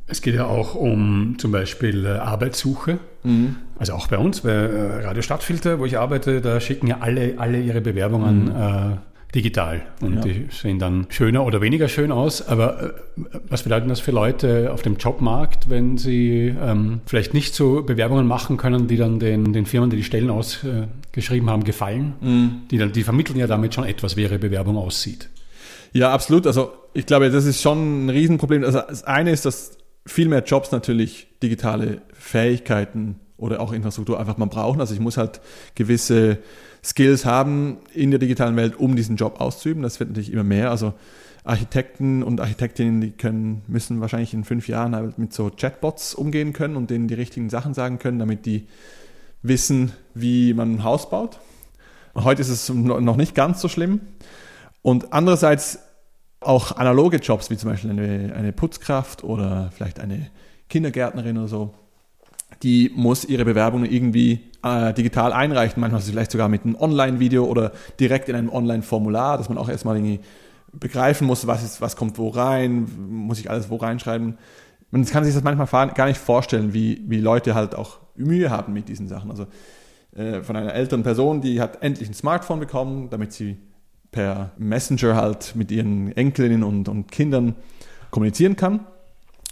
Es 0.06 0.20
geht 0.20 0.34
ja 0.34 0.46
auch 0.46 0.74
um 0.74 1.36
zum 1.38 1.50
Beispiel 1.50 2.04
äh, 2.04 2.08
Arbeitssuche. 2.08 2.98
Mhm. 3.22 3.56
Also 3.78 3.94
auch 3.94 4.06
bei 4.08 4.18
uns, 4.18 4.42
bei 4.42 4.50
äh, 4.50 5.06
Radio 5.06 5.22
Stadtfilter, 5.22 5.78
wo 5.78 5.86
ich 5.86 5.98
arbeite, 5.98 6.40
da 6.40 6.60
schicken 6.60 6.88
ja 6.88 6.98
alle, 7.00 7.34
alle 7.38 7.60
ihre 7.60 7.80
Bewerbungen 7.80 8.44
mhm. 8.44 8.50
äh, 8.50 8.96
digital. 9.34 9.82
Und 10.02 10.16
ja. 10.16 10.20
die 10.20 10.46
sehen 10.50 10.78
dann 10.78 11.06
schöner 11.08 11.44
oder 11.44 11.62
weniger 11.62 11.88
schön 11.88 12.12
aus. 12.12 12.46
Aber 12.46 12.82
äh, 12.82 12.92
was 13.48 13.62
bedeutet 13.62 13.90
das 13.90 14.00
für 14.00 14.10
Leute 14.10 14.72
auf 14.74 14.82
dem 14.82 14.96
Jobmarkt, 14.96 15.70
wenn 15.70 15.96
sie 15.96 16.54
ähm, 16.60 17.00
vielleicht 17.06 17.32
nicht 17.32 17.54
so 17.54 17.82
Bewerbungen 17.82 18.26
machen 18.26 18.58
können, 18.58 18.86
die 18.86 18.98
dann 18.98 19.18
den, 19.18 19.54
den 19.54 19.64
Firmen, 19.64 19.88
die 19.88 19.96
die 19.96 20.04
Stellen 20.04 20.28
ausgeschrieben 20.28 21.48
haben, 21.48 21.64
gefallen? 21.64 22.12
Mhm. 22.20 22.50
Die, 22.70 22.76
dann, 22.76 22.92
die 22.92 23.04
vermitteln 23.04 23.38
ja 23.38 23.46
damit 23.46 23.72
schon 23.72 23.84
etwas, 23.84 24.18
wie 24.18 24.22
ihre 24.22 24.38
Bewerbung 24.38 24.76
aussieht. 24.76 25.30
Ja, 25.94 26.12
absolut. 26.12 26.46
Also 26.46 26.72
ich 26.94 27.06
glaube, 27.06 27.30
das 27.30 27.44
ist 27.44 27.60
schon 27.60 28.06
ein 28.06 28.10
Riesenproblem. 28.10 28.64
Also 28.64 28.80
das 28.80 29.04
eine 29.04 29.32
ist, 29.32 29.44
dass 29.44 29.76
viel 30.06 30.28
mehr 30.28 30.44
Jobs 30.44 30.70
natürlich 30.70 31.28
digitale 31.42 32.02
Fähigkeiten 32.12 33.20
oder 33.36 33.60
auch 33.60 33.72
Infrastruktur 33.72 34.18
einfach 34.18 34.36
mal 34.36 34.46
brauchen. 34.46 34.80
Also 34.80 34.94
ich 34.94 35.00
muss 35.00 35.16
halt 35.16 35.40
gewisse 35.74 36.38
Skills 36.82 37.24
haben 37.24 37.78
in 37.92 38.10
der 38.10 38.20
digitalen 38.20 38.56
Welt, 38.56 38.78
um 38.78 38.94
diesen 38.94 39.16
Job 39.16 39.40
auszuüben. 39.40 39.82
Das 39.82 39.98
wird 39.98 40.10
natürlich 40.10 40.32
immer 40.32 40.44
mehr. 40.44 40.70
Also 40.70 40.94
Architekten 41.42 42.22
und 42.22 42.40
Architektinnen, 42.40 43.00
die 43.00 43.10
können, 43.10 43.62
müssen 43.66 44.00
wahrscheinlich 44.00 44.32
in 44.32 44.44
fünf 44.44 44.68
Jahren 44.68 44.94
halt 44.94 45.18
mit 45.18 45.32
so 45.32 45.50
Chatbots 45.50 46.14
umgehen 46.14 46.52
können 46.52 46.76
und 46.76 46.90
denen 46.90 47.08
die 47.08 47.14
richtigen 47.14 47.50
Sachen 47.50 47.74
sagen 47.74 47.98
können, 47.98 48.18
damit 48.18 48.46
die 48.46 48.66
wissen, 49.42 49.92
wie 50.14 50.54
man 50.54 50.76
ein 50.76 50.84
Haus 50.84 51.10
baut. 51.10 51.40
Heute 52.14 52.40
ist 52.40 52.50
es 52.50 52.68
noch 52.68 53.16
nicht 53.16 53.34
ganz 53.34 53.60
so 53.60 53.68
schlimm. 53.68 54.00
Und 54.80 55.12
andererseits 55.12 55.80
auch 56.46 56.76
analoge 56.76 57.18
Jobs, 57.18 57.50
wie 57.50 57.56
zum 57.56 57.70
Beispiel 57.70 57.90
eine, 57.90 58.34
eine 58.34 58.52
Putzkraft 58.52 59.24
oder 59.24 59.70
vielleicht 59.74 60.00
eine 60.00 60.30
Kindergärtnerin 60.68 61.38
oder 61.38 61.48
so, 61.48 61.74
die 62.62 62.90
muss 62.94 63.24
ihre 63.24 63.44
Bewerbungen 63.44 63.90
irgendwie 63.90 64.40
äh, 64.62 64.94
digital 64.94 65.32
einreichen, 65.32 65.80
manchmal 65.80 66.00
vielleicht 66.00 66.30
sogar 66.30 66.48
mit 66.48 66.64
einem 66.64 66.76
Online-Video 66.76 67.44
oder 67.44 67.72
direkt 68.00 68.28
in 68.28 68.36
einem 68.36 68.48
Online-Formular, 68.48 69.38
dass 69.38 69.48
man 69.48 69.58
auch 69.58 69.68
erstmal 69.68 69.96
irgendwie 69.96 70.20
begreifen 70.72 71.26
muss, 71.26 71.46
was, 71.46 71.62
ist, 71.62 71.80
was 71.80 71.96
kommt 71.96 72.18
wo 72.18 72.28
rein, 72.28 72.88
muss 73.08 73.38
ich 73.38 73.50
alles 73.50 73.70
wo 73.70 73.76
reinschreiben. 73.76 74.38
Man 74.90 75.04
kann 75.04 75.24
sich 75.24 75.34
das 75.34 75.42
manchmal 75.42 75.92
gar 75.92 76.06
nicht 76.06 76.18
vorstellen, 76.18 76.72
wie, 76.72 77.02
wie 77.06 77.20
Leute 77.20 77.54
halt 77.54 77.74
auch 77.74 77.98
Mühe 78.16 78.50
haben 78.50 78.72
mit 78.72 78.88
diesen 78.88 79.08
Sachen. 79.08 79.30
Also 79.30 79.46
äh, 80.16 80.42
von 80.42 80.56
einer 80.56 80.74
älteren 80.74 81.02
Person, 81.02 81.40
die 81.40 81.60
hat 81.60 81.82
endlich 81.82 82.08
ein 82.08 82.14
Smartphone 82.14 82.60
bekommen, 82.60 83.10
damit 83.10 83.32
sie 83.32 83.56
per 84.14 84.52
Messenger 84.58 85.16
halt 85.16 85.56
mit 85.56 85.72
ihren 85.72 86.16
Enkelinnen 86.16 86.62
und, 86.62 86.88
und 86.88 87.10
Kindern 87.10 87.56
kommunizieren 88.12 88.54
kann. 88.54 88.86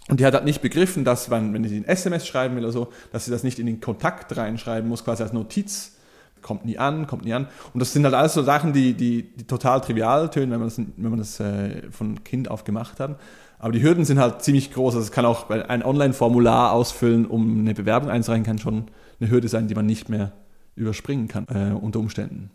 Und 0.08 0.20
die 0.20 0.24
hat 0.24 0.34
halt 0.34 0.44
nicht 0.44 0.62
begriffen, 0.62 1.04
dass 1.04 1.28
man, 1.28 1.52
wenn 1.52 1.64
sie 1.64 1.76
ein 1.76 1.84
SMS 1.84 2.28
schreiben 2.28 2.54
will 2.54 2.62
oder 2.62 2.72
so, 2.72 2.88
dass 3.10 3.24
sie 3.24 3.32
das 3.32 3.42
nicht 3.42 3.58
in 3.58 3.66
den 3.66 3.80
Kontakt 3.80 4.36
reinschreiben 4.36 4.88
muss, 4.88 5.04
quasi 5.04 5.24
als 5.24 5.32
Notiz. 5.32 5.96
Kommt 6.42 6.64
nie 6.64 6.78
an, 6.78 7.08
kommt 7.08 7.24
nie 7.24 7.32
an. 7.32 7.48
Und 7.74 7.80
das 7.80 7.92
sind 7.92 8.04
halt 8.04 8.14
alles 8.14 8.34
so 8.34 8.42
Sachen, 8.42 8.72
die, 8.72 8.94
die, 8.94 9.34
die 9.34 9.46
total 9.48 9.80
trivial 9.80 10.30
tönen, 10.30 10.52
wenn 10.52 10.60
man 10.60 10.68
das, 10.68 10.78
wenn 10.78 11.10
man 11.10 11.18
das 11.18 11.40
äh, 11.40 11.90
von 11.90 12.22
Kind 12.22 12.48
auf 12.48 12.62
gemacht 12.62 13.00
hat. 13.00 13.18
Aber 13.58 13.72
die 13.72 13.82
Hürden 13.82 14.04
sind 14.04 14.20
halt 14.20 14.42
ziemlich 14.42 14.72
groß. 14.72 14.94
Also 14.94 15.04
es 15.04 15.12
kann 15.12 15.24
auch 15.24 15.50
ein 15.50 15.84
Online-Formular 15.84 16.72
ausfüllen, 16.72 17.26
um 17.26 17.60
eine 17.60 17.74
Bewerbung 17.74 18.10
einzureichen, 18.10 18.44
kann 18.44 18.58
schon 18.58 18.86
eine 19.20 19.30
Hürde 19.30 19.48
sein, 19.48 19.66
die 19.66 19.74
man 19.74 19.86
nicht 19.86 20.08
mehr 20.08 20.32
überspringen 20.76 21.26
kann 21.26 21.46
äh, 21.48 21.74
unter 21.74 21.98
Umständen. 21.98 22.50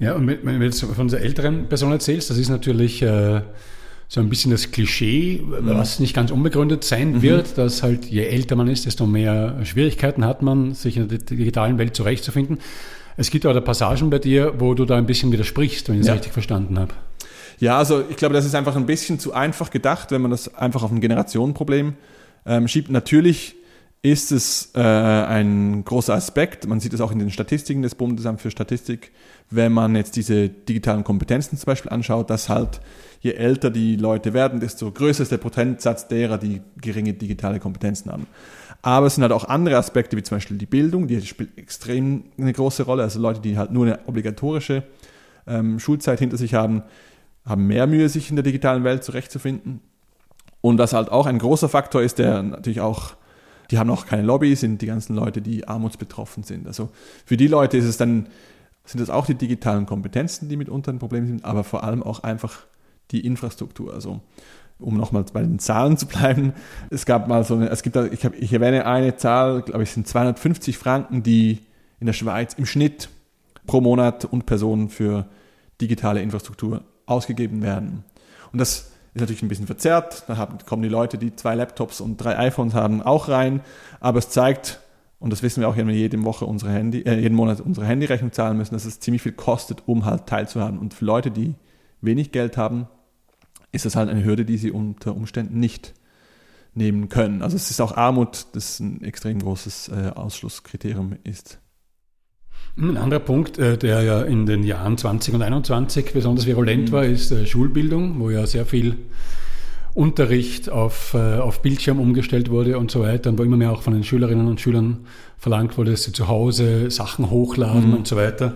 Ja, 0.00 0.14
und 0.14 0.26
wenn 0.26 0.58
du 0.58 0.64
jetzt 0.64 0.82
von 0.82 1.08
der 1.08 1.20
älteren 1.20 1.68
Person 1.68 1.92
erzählst, 1.92 2.30
das 2.30 2.38
ist 2.38 2.48
natürlich 2.48 3.02
äh, 3.02 3.42
so 4.08 4.20
ein 4.20 4.30
bisschen 4.30 4.50
das 4.50 4.70
Klischee, 4.72 5.42
was 5.46 6.00
nicht 6.00 6.14
ganz 6.14 6.30
unbegründet 6.30 6.84
sein 6.84 7.12
mhm. 7.12 7.22
wird, 7.22 7.58
dass 7.58 7.82
halt 7.82 8.06
je 8.06 8.24
älter 8.24 8.56
man 8.56 8.66
ist, 8.66 8.86
desto 8.86 9.06
mehr 9.06 9.58
Schwierigkeiten 9.64 10.24
hat 10.24 10.40
man, 10.40 10.74
sich 10.74 10.96
in 10.96 11.06
der 11.06 11.18
digitalen 11.18 11.78
Welt 11.78 11.94
zurechtzufinden. 11.94 12.58
Es 13.18 13.30
gibt 13.30 13.44
auch 13.44 13.64
Passagen 13.64 14.08
bei 14.08 14.18
dir, 14.18 14.54
wo 14.58 14.72
du 14.72 14.86
da 14.86 14.96
ein 14.96 15.04
bisschen 15.04 15.30
widersprichst, 15.32 15.88
wenn 15.88 15.96
ich 15.96 16.00
es 16.00 16.06
ja. 16.06 16.14
richtig 16.14 16.32
verstanden 16.32 16.78
habe. 16.78 16.94
Ja, 17.58 17.76
also 17.76 18.02
ich 18.08 18.16
glaube, 18.16 18.32
das 18.32 18.46
ist 18.46 18.54
einfach 18.54 18.74
ein 18.76 18.86
bisschen 18.86 19.18
zu 19.18 19.34
einfach 19.34 19.70
gedacht, 19.70 20.10
wenn 20.12 20.22
man 20.22 20.30
das 20.30 20.54
einfach 20.54 20.82
auf 20.82 20.90
ein 20.90 21.00
Generationenproblem 21.00 21.92
ähm, 22.46 22.68
schiebt. 22.68 22.90
Natürlich 22.90 23.54
ist 24.02 24.32
es 24.32 24.70
äh, 24.74 24.80
ein 24.80 25.84
großer 25.84 26.14
Aspekt. 26.14 26.66
Man 26.66 26.80
sieht 26.80 26.94
es 26.94 27.00
auch 27.00 27.12
in 27.12 27.18
den 27.18 27.30
Statistiken 27.30 27.82
des 27.82 27.94
Bundesamts 27.94 28.42
für 28.42 28.50
Statistik, 28.50 29.12
wenn 29.50 29.72
man 29.72 29.94
jetzt 29.94 30.16
diese 30.16 30.48
digitalen 30.48 31.04
Kompetenzen 31.04 31.58
zum 31.58 31.66
Beispiel 31.66 31.90
anschaut, 31.90 32.30
dass 32.30 32.48
halt 32.48 32.80
je 33.20 33.32
älter 33.32 33.70
die 33.70 33.96
Leute 33.96 34.32
werden, 34.32 34.60
desto 34.60 34.90
größer 34.90 35.22
ist 35.22 35.32
der 35.32 35.38
Prozentsatz 35.38 36.08
derer, 36.08 36.38
die 36.38 36.62
geringe 36.80 37.12
digitale 37.12 37.60
Kompetenzen 37.60 38.10
haben. 38.10 38.26
Aber 38.82 39.06
es 39.06 39.16
sind 39.16 39.22
halt 39.22 39.32
auch 39.32 39.44
andere 39.44 39.76
Aspekte, 39.76 40.16
wie 40.16 40.22
zum 40.22 40.38
Beispiel 40.38 40.56
die 40.56 40.66
Bildung, 40.66 41.06
die 41.06 41.20
spielt 41.20 41.58
extrem 41.58 42.24
eine 42.38 42.52
große 42.52 42.84
Rolle. 42.84 43.02
Also 43.02 43.20
Leute, 43.20 43.40
die 43.40 43.58
halt 43.58 43.72
nur 43.72 43.84
eine 43.84 43.98
obligatorische 44.06 44.84
ähm, 45.46 45.78
Schulzeit 45.78 46.18
hinter 46.18 46.38
sich 46.38 46.54
haben, 46.54 46.82
haben 47.44 47.66
mehr 47.66 47.86
Mühe, 47.86 48.08
sich 48.08 48.30
in 48.30 48.36
der 48.36 48.42
digitalen 48.42 48.84
Welt 48.84 49.04
zurechtzufinden. 49.04 49.80
Und 50.62 50.78
was 50.78 50.94
halt 50.94 51.10
auch 51.10 51.26
ein 51.26 51.38
großer 51.38 51.68
Faktor 51.68 52.02
ist, 52.02 52.18
der 52.18 52.42
natürlich 52.42 52.80
auch, 52.80 53.14
die 53.70 53.78
haben 53.78 53.90
auch 53.90 54.06
keine 54.06 54.22
Lobby, 54.22 54.54
sind 54.56 54.82
die 54.82 54.86
ganzen 54.86 55.14
Leute, 55.14 55.40
die 55.40 55.66
armutsbetroffen 55.66 56.42
sind. 56.42 56.66
Also 56.66 56.90
für 57.24 57.36
die 57.36 57.46
Leute 57.46 57.76
ist 57.76 57.84
es 57.84 57.96
dann, 57.96 58.28
sind 58.84 59.00
es 59.00 59.10
auch 59.10 59.26
die 59.26 59.34
digitalen 59.34 59.86
Kompetenzen, 59.86 60.48
die 60.48 60.56
mitunter 60.56 60.92
ein 60.92 60.98
Problem 60.98 61.26
sind, 61.26 61.44
aber 61.44 61.64
vor 61.64 61.84
allem 61.84 62.02
auch 62.02 62.22
einfach 62.22 62.66
die 63.10 63.24
Infrastruktur. 63.24 63.94
Also 63.94 64.20
um 64.78 64.96
nochmal 64.96 65.24
bei 65.32 65.42
den 65.42 65.58
Zahlen 65.58 65.96
zu 65.96 66.06
bleiben, 66.06 66.54
es 66.90 67.06
gab 67.06 67.28
mal 67.28 67.44
so 67.44 67.54
eine, 67.54 67.68
es 67.68 67.82
gibt, 67.82 67.96
ich, 67.96 68.24
hab, 68.24 68.34
ich 68.34 68.52
erwähne 68.52 68.86
eine 68.86 69.16
Zahl, 69.16 69.62
glaube 69.62 69.82
ich, 69.82 69.92
sind 69.92 70.08
250 70.08 70.76
Franken, 70.78 71.22
die 71.22 71.60
in 72.00 72.06
der 72.06 72.14
Schweiz 72.14 72.54
im 72.54 72.66
Schnitt 72.66 73.08
pro 73.66 73.80
Monat 73.80 74.24
und 74.24 74.46
Person 74.46 74.88
für 74.88 75.26
digitale 75.80 76.22
Infrastruktur 76.22 76.82
ausgegeben 77.06 77.62
werden. 77.62 78.04
Und 78.52 78.58
das 78.58 78.90
ist 79.14 79.20
natürlich 79.20 79.42
ein 79.42 79.48
bisschen 79.48 79.66
verzerrt. 79.66 80.24
Da 80.28 80.36
haben, 80.36 80.58
kommen 80.66 80.82
die 80.82 80.88
Leute, 80.88 81.18
die 81.18 81.34
zwei 81.34 81.54
Laptops 81.54 82.00
und 82.00 82.16
drei 82.18 82.38
iPhones 82.38 82.74
haben, 82.74 83.02
auch 83.02 83.28
rein. 83.28 83.60
Aber 83.98 84.18
es 84.18 84.30
zeigt, 84.30 84.80
und 85.18 85.30
das 85.30 85.42
wissen 85.42 85.60
wir 85.60 85.68
auch, 85.68 85.76
wenn 85.76 85.88
wir 85.88 85.94
jede 85.94 86.22
Woche 86.24 86.46
unsere 86.46 86.72
Handy, 86.72 87.02
äh, 87.02 87.18
jeden 87.18 87.34
Monat 87.34 87.60
unsere 87.60 87.86
Handyrechnung 87.86 88.32
zahlen 88.32 88.56
müssen, 88.56 88.74
dass 88.74 88.84
es 88.84 89.00
ziemlich 89.00 89.22
viel 89.22 89.32
kostet, 89.32 89.82
um 89.86 90.04
halt 90.04 90.26
teilzuhaben. 90.26 90.78
Und 90.78 90.94
für 90.94 91.04
Leute, 91.04 91.30
die 91.30 91.54
wenig 92.00 92.32
Geld 92.32 92.56
haben, 92.56 92.88
ist 93.72 93.84
das 93.84 93.96
halt 93.96 94.08
eine 94.08 94.24
Hürde, 94.24 94.44
die 94.44 94.58
sie 94.58 94.70
unter 94.70 95.14
Umständen 95.14 95.60
nicht 95.60 95.94
nehmen 96.74 97.08
können. 97.08 97.42
Also 97.42 97.56
es 97.56 97.70
ist 97.70 97.80
auch 97.80 97.96
Armut, 97.96 98.46
das 98.52 98.80
ein 98.80 99.02
extrem 99.02 99.40
großes 99.40 99.88
äh, 99.88 100.12
Ausschlusskriterium 100.14 101.16
ist. 101.24 101.59
Ein 102.76 102.96
anderer 102.96 103.20
Punkt, 103.20 103.58
äh, 103.58 103.76
der 103.76 104.02
ja 104.02 104.22
in 104.22 104.46
den 104.46 104.62
Jahren 104.62 104.96
20 104.96 105.34
und 105.34 105.42
21 105.42 106.12
besonders 106.12 106.46
virulent 106.46 106.88
mhm. 106.88 106.92
war, 106.92 107.04
ist 107.04 107.30
äh, 107.30 107.46
Schulbildung, 107.46 108.20
wo 108.20 108.30
ja 108.30 108.46
sehr 108.46 108.64
viel 108.64 108.96
Unterricht 109.92 110.70
auf, 110.70 111.14
äh, 111.14 111.38
auf 111.38 111.62
Bildschirm 111.62 111.98
umgestellt 111.98 112.48
wurde 112.50 112.78
und 112.78 112.90
so 112.90 113.00
weiter, 113.00 113.30
und 113.30 113.38
wo 113.38 113.42
immer 113.42 113.56
mehr 113.56 113.72
auch 113.72 113.82
von 113.82 113.92
den 113.92 114.04
Schülerinnen 114.04 114.46
und 114.46 114.60
Schülern 114.60 115.00
verlangt 115.36 115.76
wurde, 115.78 115.90
dass 115.92 116.04
sie 116.04 116.12
zu 116.12 116.28
Hause 116.28 116.90
Sachen 116.90 117.30
hochladen 117.30 117.88
mhm. 117.88 117.96
und 117.96 118.06
so 118.06 118.16
weiter. 118.16 118.54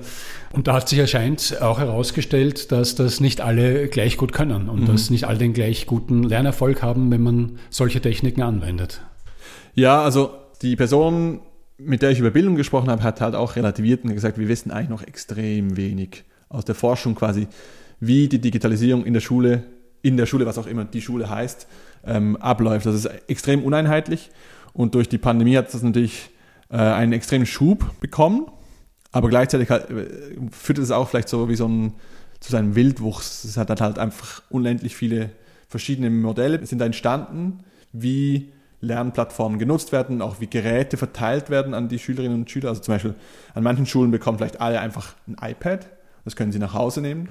Und 0.52 0.68
da 0.68 0.75
hat 0.75 0.88
sich 0.88 0.99
erscheint 0.99 1.61
auch 1.61 1.80
herausgestellt, 1.80 2.71
dass 2.71 2.94
das 2.94 3.21
nicht 3.21 3.40
alle 3.40 3.88
gleich 3.88 4.16
gut 4.16 4.33
können 4.33 4.68
und 4.68 4.83
mhm. 4.83 4.87
dass 4.87 5.11
nicht 5.11 5.25
alle 5.25 5.38
den 5.38 5.54
gleich 5.54 5.87
guten 5.87 6.23
Lernerfolg 6.23 6.83
haben, 6.83 7.11
wenn 7.11 7.23
man 7.23 7.59
solche 7.71 8.00
Techniken 8.00 8.42
anwendet. 8.42 9.00
Ja, 9.75 10.02
also 10.02 10.30
die 10.62 10.76
Person, 10.76 11.40
mit 11.85 12.03
der 12.03 12.11
ich 12.11 12.19
über 12.19 12.31
Bildung 12.31 12.55
gesprochen 12.57 12.91
habe, 12.91 13.03
hat 13.03 13.21
halt 13.21 13.35
auch 13.35 13.57
relativiert 13.57 14.05
und 14.05 14.14
gesagt, 14.14 14.38
wir 14.38 14.49
wissen 14.49 14.71
eigentlich 14.71 14.88
noch 14.88 15.03
extrem 15.03 15.76
wenig 15.76 16.25
aus 16.49 16.64
der 16.64 16.75
Forschung 16.75 17.14
quasi, 17.14 17.49
wie 18.00 18.29
die 18.29 18.41
Digitalisierung 18.41 19.05
in 19.05 19.14
der 19.14 19.21
Schule 19.21 19.64
in 20.05 20.19
der 20.19 20.26
Schule, 20.26 20.45
was 20.45 20.59
auch 20.59 20.67
immer 20.67 20.85
die 20.85 21.00
Schule 21.00 21.31
heißt, 21.31 21.67
ähm, 22.05 22.37
abläuft. 22.37 22.85
Das 22.85 22.95
ist 22.95 23.07
extrem 23.26 23.62
uneinheitlich 23.62 24.31
und 24.75 24.95
durch 24.95 25.09
die 25.09 25.17
Pandemie 25.17 25.57
hat 25.57 25.73
das 25.73 25.83
natürlich 25.83 26.29
äh, 26.71 26.76
einen 26.76 27.14
extremen 27.14 27.47
Schub 27.47 27.99
bekommen, 28.00 28.47
aber 29.12 29.31
gleichzeitig 29.31 29.71
halt, 29.71 29.88
äh, 29.88 30.07
führt 30.50 30.79
es 30.79 30.91
auch 30.91 31.09
vielleicht 31.09 31.31
so 31.31 31.49
wie 31.49 31.57
so 31.57 31.67
ein 31.67 31.95
zu 32.38 32.53
seinem 32.53 32.75
Wildwuchs. 32.75 33.45
Es 33.45 33.57
hat 33.57 33.81
halt 33.81 33.99
einfach 33.99 34.43
unendlich 34.50 34.95
viele 34.95 35.31
verschiedene 35.69 36.11
Modelle 36.11 36.64
sind 36.67 36.83
entstanden, 36.83 37.61
wie 37.93 38.53
Lernplattformen 38.85 39.59
genutzt 39.59 39.93
werden, 39.93 40.23
auch 40.23 40.41
wie 40.41 40.47
Geräte 40.47 40.97
verteilt 40.97 41.50
werden 41.50 41.75
an 41.75 41.88
die 41.88 41.99
Schülerinnen 41.99 42.41
und 42.41 42.50
Schüler. 42.50 42.69
Also 42.69 42.83
zum 42.83 42.95
Beispiel 42.95 43.14
an 43.55 43.62
manchen 43.62 43.87
Schulen 43.87 44.11
bekommen 44.11 44.38
vielleicht 44.38 44.61
alle 44.61 44.81
einfach 44.81 45.14
ein 45.26 45.37
iPad, 45.41 45.88
das 46.25 46.37
können 46.37 46.53
sie 46.53 46.59
nach 46.59 46.75
Hause 46.75 47.00
nehmen. 47.00 47.29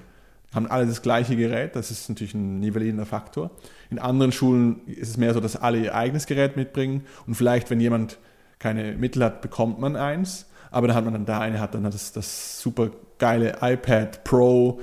Haben 0.54 0.68
alle 0.68 0.86
das 0.86 1.02
gleiche 1.02 1.36
Gerät, 1.36 1.76
das 1.76 1.90
ist 1.90 2.10
natürlich 2.10 2.36
ein 2.36 2.60
nivellierender 2.60 3.08
Faktor. 3.08 3.50
In 3.90 3.98
anderen 3.98 4.32
Schulen 4.32 4.82
ist 4.86 5.10
es 5.10 5.18
mehr 5.18 5.34
so, 5.34 5.40
dass 5.40 5.56
alle 5.56 5.80
ihr 5.80 5.96
eigenes 5.96 6.28
Gerät 6.28 6.56
mitbringen. 6.58 7.06
Und 7.26 7.34
vielleicht, 7.34 7.72
wenn 7.72 7.80
jemand 7.80 8.20
keine 8.60 8.92
Mittel 8.94 9.24
hat, 9.24 9.42
bekommt 9.42 9.80
man 9.80 9.96
eins, 9.96 10.46
aber 10.70 10.88
dann 10.88 10.96
hat 10.96 11.06
man 11.06 11.14
dann 11.14 11.26
da 11.26 11.40
eine, 11.40 11.60
hat 11.60 11.74
dann 11.74 11.84
das, 11.84 12.14
das 12.14 12.62
super 12.62 12.92
geile 13.18 13.58
iPad 13.62 14.24
Pro 14.24 14.80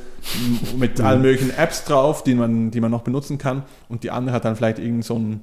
mit 0.77 1.00
allen 1.00 1.23
möglichen 1.23 1.50
Apps 1.57 1.85
drauf, 1.85 2.25
die 2.25 2.35
man, 2.35 2.71
die 2.71 2.81
man 2.81 2.91
noch 2.91 3.03
benutzen 3.03 3.39
kann. 3.39 3.65
Und 3.89 4.03
die 4.03 4.11
andere 4.11 4.35
hat 4.35 4.45
dann 4.45 4.57
vielleicht 4.57 4.79
irgend 4.79 5.05
so 5.05 5.19
ein 5.19 5.43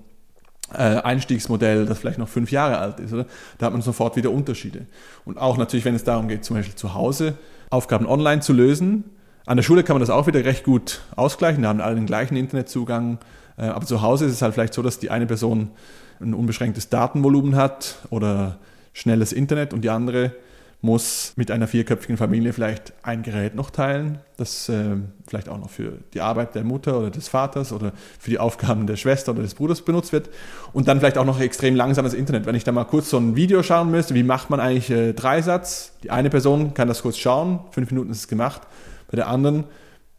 Einstiegsmodell, 0.73 1.85
das 1.85 1.99
vielleicht 1.99 2.17
noch 2.17 2.27
fünf 2.27 2.51
Jahre 2.51 2.77
alt 2.77 2.99
ist. 2.99 3.13
Oder? 3.13 3.25
Da 3.57 3.67
hat 3.67 3.73
man 3.73 3.81
sofort 3.81 4.15
wieder 4.15 4.31
Unterschiede. 4.31 4.85
Und 5.25 5.37
auch 5.37 5.57
natürlich, 5.57 5.85
wenn 5.85 5.95
es 5.95 6.03
darum 6.03 6.27
geht, 6.27 6.43
zum 6.43 6.57
Beispiel 6.57 6.75
zu 6.75 6.93
Hause 6.93 7.37
Aufgaben 7.69 8.05
online 8.05 8.41
zu 8.41 8.53
lösen, 8.53 9.05
an 9.45 9.55
der 9.55 9.63
Schule 9.63 9.83
kann 9.83 9.93
man 9.93 10.01
das 10.01 10.09
auch 10.09 10.27
wieder 10.27 10.43
recht 10.43 10.65
gut 10.65 10.99
ausgleichen, 11.15 11.63
da 11.63 11.69
haben 11.69 11.79
alle 11.79 11.95
den 11.95 12.05
gleichen 12.05 12.35
Internetzugang. 12.35 13.17
Äh, 13.57 13.67
aber 13.67 13.85
zu 13.85 14.01
Hause 14.01 14.25
ist 14.25 14.33
es 14.33 14.41
halt 14.41 14.53
vielleicht 14.53 14.73
so, 14.73 14.81
dass 14.81 14.99
die 14.99 15.09
eine 15.09 15.25
Person 15.25 15.71
ein 16.19 16.33
unbeschränktes 16.33 16.89
Datenvolumen 16.89 17.55
hat 17.55 17.99
oder 18.09 18.57
schnelles 18.91 19.31
Internet 19.31 19.73
und 19.73 19.81
die 19.81 19.89
andere 19.89 20.33
muss 20.81 21.33
mit 21.35 21.49
einer 21.49 21.67
vierköpfigen 21.67 22.17
Familie 22.17 22.53
vielleicht 22.53 22.93
ein 23.01 23.23
Gerät 23.23 23.55
noch 23.55 23.71
teilen, 23.71 24.19
das 24.37 24.69
äh, 24.69 24.97
vielleicht 25.27 25.49
auch 25.49 25.57
noch 25.57 25.71
für 25.71 25.93
die 26.13 26.21
Arbeit 26.21 26.53
der 26.53 26.63
Mutter 26.63 26.99
oder 26.99 27.09
des 27.09 27.27
Vaters 27.27 27.73
oder 27.73 27.93
für 28.19 28.29
die 28.29 28.37
Aufgaben 28.37 28.85
der 28.85 28.95
Schwester 28.95 29.31
oder 29.31 29.41
des 29.41 29.55
Bruders 29.55 29.81
benutzt 29.81 30.13
wird 30.13 30.29
und 30.73 30.87
dann 30.87 30.99
vielleicht 30.99 31.17
auch 31.17 31.25
noch 31.25 31.39
extrem 31.39 31.75
langsames 31.75 32.13
Internet. 32.13 32.45
Wenn 32.45 32.53
ich 32.53 32.63
da 32.63 32.71
mal 32.71 32.83
kurz 32.83 33.09
so 33.09 33.17
ein 33.17 33.35
Video 33.35 33.63
schauen 33.63 33.89
müsste, 33.89 34.13
wie 34.13 34.23
macht 34.23 34.51
man 34.51 34.59
eigentlich 34.59 34.91
äh, 34.91 35.13
Dreisatz? 35.13 35.93
Die 36.03 36.11
eine 36.11 36.29
Person 36.29 36.75
kann 36.75 36.87
das 36.87 37.01
kurz 37.01 37.17
schauen, 37.17 37.59
fünf 37.71 37.89
Minuten 37.89 38.11
ist 38.11 38.19
es 38.19 38.27
gemacht 38.27 38.61
bei 39.09 39.15
der 39.15 39.27
anderen, 39.27 39.63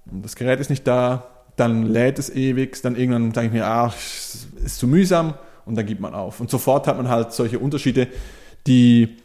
das 0.06 0.34
Gerät 0.34 0.58
ist 0.58 0.70
nicht 0.70 0.86
da, 0.86 1.28
dann 1.56 1.84
lädt 1.84 2.18
es 2.18 2.30
ewig, 2.30 2.80
dann 2.82 2.96
irgendwann 2.96 3.32
sage 3.32 3.48
ich 3.48 3.52
mir, 3.52 3.66
ach, 3.66 3.94
ist 3.94 4.78
zu 4.78 4.86
mühsam 4.86 5.34
und 5.66 5.76
dann 5.76 5.86
gibt 5.86 6.00
man 6.00 6.14
auf. 6.14 6.40
Und 6.40 6.50
sofort 6.50 6.86
hat 6.86 6.96
man 6.96 7.08
halt 7.08 7.32
solche 7.32 7.58
Unterschiede, 7.58 8.08
die 8.66 9.18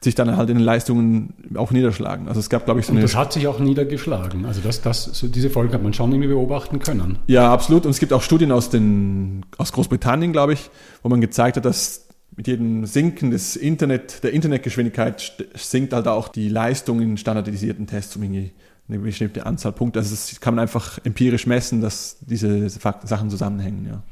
sich 0.00 0.14
dann 0.14 0.36
halt 0.36 0.48
in 0.50 0.58
den 0.58 0.64
Leistungen 0.64 1.34
auch 1.56 1.72
niederschlagen. 1.72 2.28
Also 2.28 2.40
es 2.40 2.48
gab, 2.48 2.64
glaube 2.64 2.80
ich, 2.80 2.86
so 2.86 2.92
eine. 2.92 3.00
Und 3.00 3.02
das 3.02 3.16
hat 3.16 3.32
sich 3.32 3.48
auch 3.48 3.58
niedergeschlagen. 3.58 4.44
Also 4.44 4.60
das, 4.60 4.80
das, 4.80 5.04
so 5.04 5.26
diese 5.26 5.50
Folge 5.50 5.74
hat 5.74 5.82
man 5.82 5.92
schon 5.92 6.12
irgendwie 6.12 6.28
beobachten 6.28 6.78
können. 6.78 7.18
Ja, 7.26 7.52
absolut. 7.52 7.84
Und 7.84 7.90
es 7.90 7.98
gibt 7.98 8.12
auch 8.12 8.22
Studien 8.22 8.52
aus, 8.52 8.70
den, 8.70 9.44
aus 9.56 9.72
Großbritannien, 9.72 10.32
glaube 10.32 10.52
ich, 10.52 10.70
wo 11.02 11.08
man 11.08 11.20
gezeigt 11.20 11.56
hat, 11.56 11.64
dass 11.64 12.06
mit 12.36 12.46
jedem 12.46 12.86
Sinken 12.86 13.32
des 13.32 13.56
Internet, 13.56 14.22
der 14.22 14.32
Internetgeschwindigkeit 14.32 15.44
sinkt 15.56 15.92
halt 15.92 16.06
auch 16.06 16.28
die 16.28 16.48
Leistung 16.48 17.00
in 17.00 17.16
standardisierten 17.16 17.88
Tests 17.88 18.14
um 18.14 18.22
irgendwie 18.22 18.52
eine 18.88 19.00
bestimmte 19.00 19.44
Anzahl 19.44 19.72
Punkte. 19.72 19.98
Also 19.98 20.10
das 20.10 20.40
kann 20.40 20.54
man 20.54 20.62
einfach 20.62 20.98
empirisch 21.04 21.46
messen, 21.46 21.80
dass 21.80 22.18
diese 22.20 22.68
Sachen 22.68 23.30
zusammenhängen. 23.30 23.86
Ja. 23.86 24.02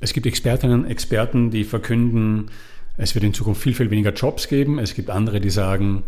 Es 0.00 0.12
gibt 0.12 0.26
Expertinnen 0.26 0.84
und 0.84 0.90
Experten, 0.90 1.50
die 1.50 1.62
verkünden, 1.62 2.50
es 2.96 3.14
wird 3.14 3.24
in 3.24 3.34
Zukunft 3.34 3.62
viel, 3.62 3.74
viel 3.74 3.90
weniger 3.90 4.12
Jobs 4.12 4.48
geben. 4.48 4.78
Es 4.78 4.94
gibt 4.94 5.10
andere, 5.10 5.40
die 5.40 5.50
sagen, 5.50 6.04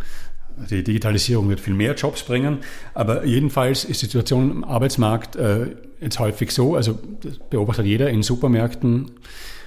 die 0.70 0.82
Digitalisierung 0.82 1.48
wird 1.48 1.60
viel 1.60 1.74
mehr 1.74 1.94
Jobs 1.94 2.22
bringen. 2.22 2.58
Aber 2.94 3.24
jedenfalls 3.24 3.84
ist 3.84 4.02
die 4.02 4.06
Situation 4.06 4.50
im 4.50 4.64
Arbeitsmarkt 4.64 5.36
äh, 5.36 5.74
jetzt 6.00 6.18
häufig 6.18 6.52
so, 6.52 6.76
also 6.76 6.98
das 7.22 7.38
beobachtet 7.50 7.86
jeder, 7.86 8.10
in 8.10 8.22
Supermärkten 8.22 9.10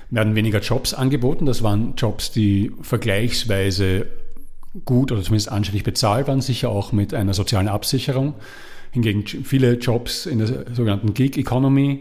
werden 0.10 0.36
weniger 0.36 0.60
Jobs 0.60 0.94
angeboten. 0.94 1.46
Das 1.46 1.62
waren 1.62 1.94
Jobs, 1.96 2.32
die 2.32 2.72
vergleichsweise 2.82 4.08
gut 4.86 5.12
oder 5.12 5.22
zumindest 5.22 5.52
anständig 5.52 5.84
bezahlt 5.84 6.28
waren, 6.28 6.42
sicher 6.42 6.70
auch 6.70 6.92
mit 6.92 7.14
einer 7.14 7.34
sozialen 7.34 7.68
Absicherung. 7.68 8.36
Hingegen 8.92 9.26
viele 9.26 9.74
Jobs 9.74 10.26
in 10.26 10.40
der 10.40 10.48
sogenannten 10.74 11.14
Gig 11.14 11.38
Economy, 11.38 12.00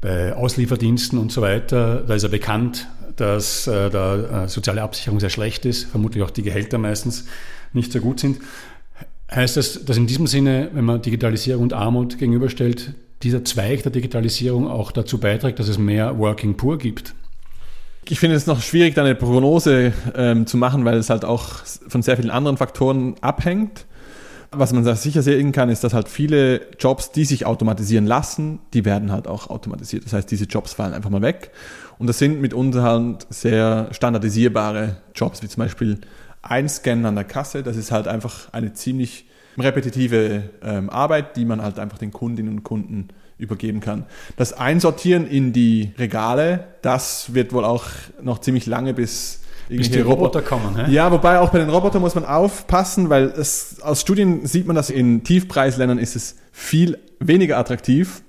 bei 0.00 0.34
Auslieferdiensten 0.34 1.18
und 1.18 1.32
so 1.32 1.40
weiter, 1.40 2.02
da 2.06 2.14
ist 2.14 2.24
ja 2.24 2.28
bekannt, 2.28 2.88
dass 3.16 3.66
äh, 3.66 3.90
da 3.90 4.44
äh, 4.44 4.48
soziale 4.48 4.82
Absicherung 4.82 5.20
sehr 5.20 5.30
schlecht 5.30 5.64
ist, 5.64 5.84
vermutlich 5.84 6.22
auch 6.22 6.30
die 6.30 6.42
Gehälter 6.42 6.78
meistens 6.78 7.26
nicht 7.72 7.92
so 7.92 8.00
gut 8.00 8.20
sind. 8.20 8.38
Heißt 9.30 9.56
das, 9.56 9.84
dass 9.84 9.96
in 9.96 10.06
diesem 10.06 10.26
Sinne, 10.26 10.70
wenn 10.72 10.84
man 10.84 11.02
Digitalisierung 11.02 11.64
und 11.64 11.72
Armut 11.72 12.18
gegenüberstellt, 12.18 12.94
dieser 13.22 13.44
Zweig 13.44 13.82
der 13.82 13.92
Digitalisierung 13.92 14.68
auch 14.68 14.92
dazu 14.92 15.18
beiträgt, 15.18 15.58
dass 15.58 15.68
es 15.68 15.78
mehr 15.78 16.18
Working 16.18 16.56
Poor 16.56 16.78
gibt? 16.78 17.14
Ich 18.06 18.18
finde 18.18 18.36
es 18.36 18.46
noch 18.46 18.60
schwierig, 18.60 18.94
da 18.94 19.02
eine 19.02 19.14
Prognose 19.14 19.92
ähm, 20.14 20.46
zu 20.46 20.58
machen, 20.58 20.84
weil 20.84 20.98
es 20.98 21.08
halt 21.08 21.24
auch 21.24 21.64
von 21.88 22.02
sehr 22.02 22.16
vielen 22.16 22.30
anderen 22.30 22.58
Faktoren 22.58 23.14
abhängt. 23.22 23.86
Was 24.56 24.72
man 24.72 24.84
sicher 24.96 25.22
sehen 25.22 25.52
kann, 25.52 25.68
ist, 25.68 25.84
dass 25.84 25.94
halt 25.94 26.08
viele 26.08 26.62
Jobs, 26.78 27.12
die 27.12 27.24
sich 27.24 27.46
automatisieren 27.46 28.06
lassen, 28.06 28.60
die 28.72 28.84
werden 28.84 29.12
halt 29.12 29.26
auch 29.26 29.48
automatisiert. 29.48 30.04
Das 30.04 30.12
heißt, 30.12 30.30
diese 30.30 30.44
Jobs 30.44 30.72
fallen 30.72 30.92
einfach 30.92 31.10
mal 31.10 31.22
weg. 31.22 31.50
Und 31.98 32.06
das 32.06 32.18
sind 32.18 32.40
mitunter 32.40 32.82
halt 32.82 33.26
sehr 33.30 33.88
standardisierbare 33.92 34.96
Jobs, 35.14 35.42
wie 35.42 35.48
zum 35.48 35.62
Beispiel 35.62 36.00
Einscannen 36.42 37.06
an 37.06 37.14
der 37.14 37.24
Kasse. 37.24 37.62
Das 37.62 37.76
ist 37.76 37.92
halt 37.92 38.08
einfach 38.08 38.52
eine 38.52 38.72
ziemlich 38.72 39.26
repetitive 39.58 40.50
ähm, 40.62 40.90
Arbeit, 40.90 41.36
die 41.36 41.44
man 41.44 41.62
halt 41.62 41.78
einfach 41.78 41.98
den 41.98 42.12
Kundinnen 42.12 42.56
und 42.56 42.62
Kunden 42.64 43.08
übergeben 43.38 43.80
kann. 43.80 44.04
Das 44.36 44.52
Einsortieren 44.52 45.26
in 45.26 45.52
die 45.52 45.92
Regale, 45.98 46.66
das 46.82 47.34
wird 47.34 47.52
wohl 47.52 47.64
auch 47.64 47.84
noch 48.22 48.40
ziemlich 48.40 48.66
lange 48.66 48.94
bis 48.94 49.40
bis 49.68 49.90
die 49.90 50.00
Roboter 50.00 50.42
kommen. 50.42 50.76
Hä? 50.76 50.92
Ja, 50.92 51.10
wobei 51.10 51.38
auch 51.38 51.50
bei 51.50 51.58
den 51.58 51.70
Robotern 51.70 52.02
muss 52.02 52.14
man 52.14 52.24
aufpassen, 52.24 53.10
weil 53.10 53.24
es, 53.24 53.80
aus 53.82 54.00
Studien 54.00 54.46
sieht 54.46 54.66
man, 54.66 54.76
dass 54.76 54.90
in 54.90 55.24
Tiefpreisländern 55.24 55.98
ist 55.98 56.16
es 56.16 56.36
viel 56.52 56.98
weniger 57.20 57.58
attraktiv, 57.58 58.22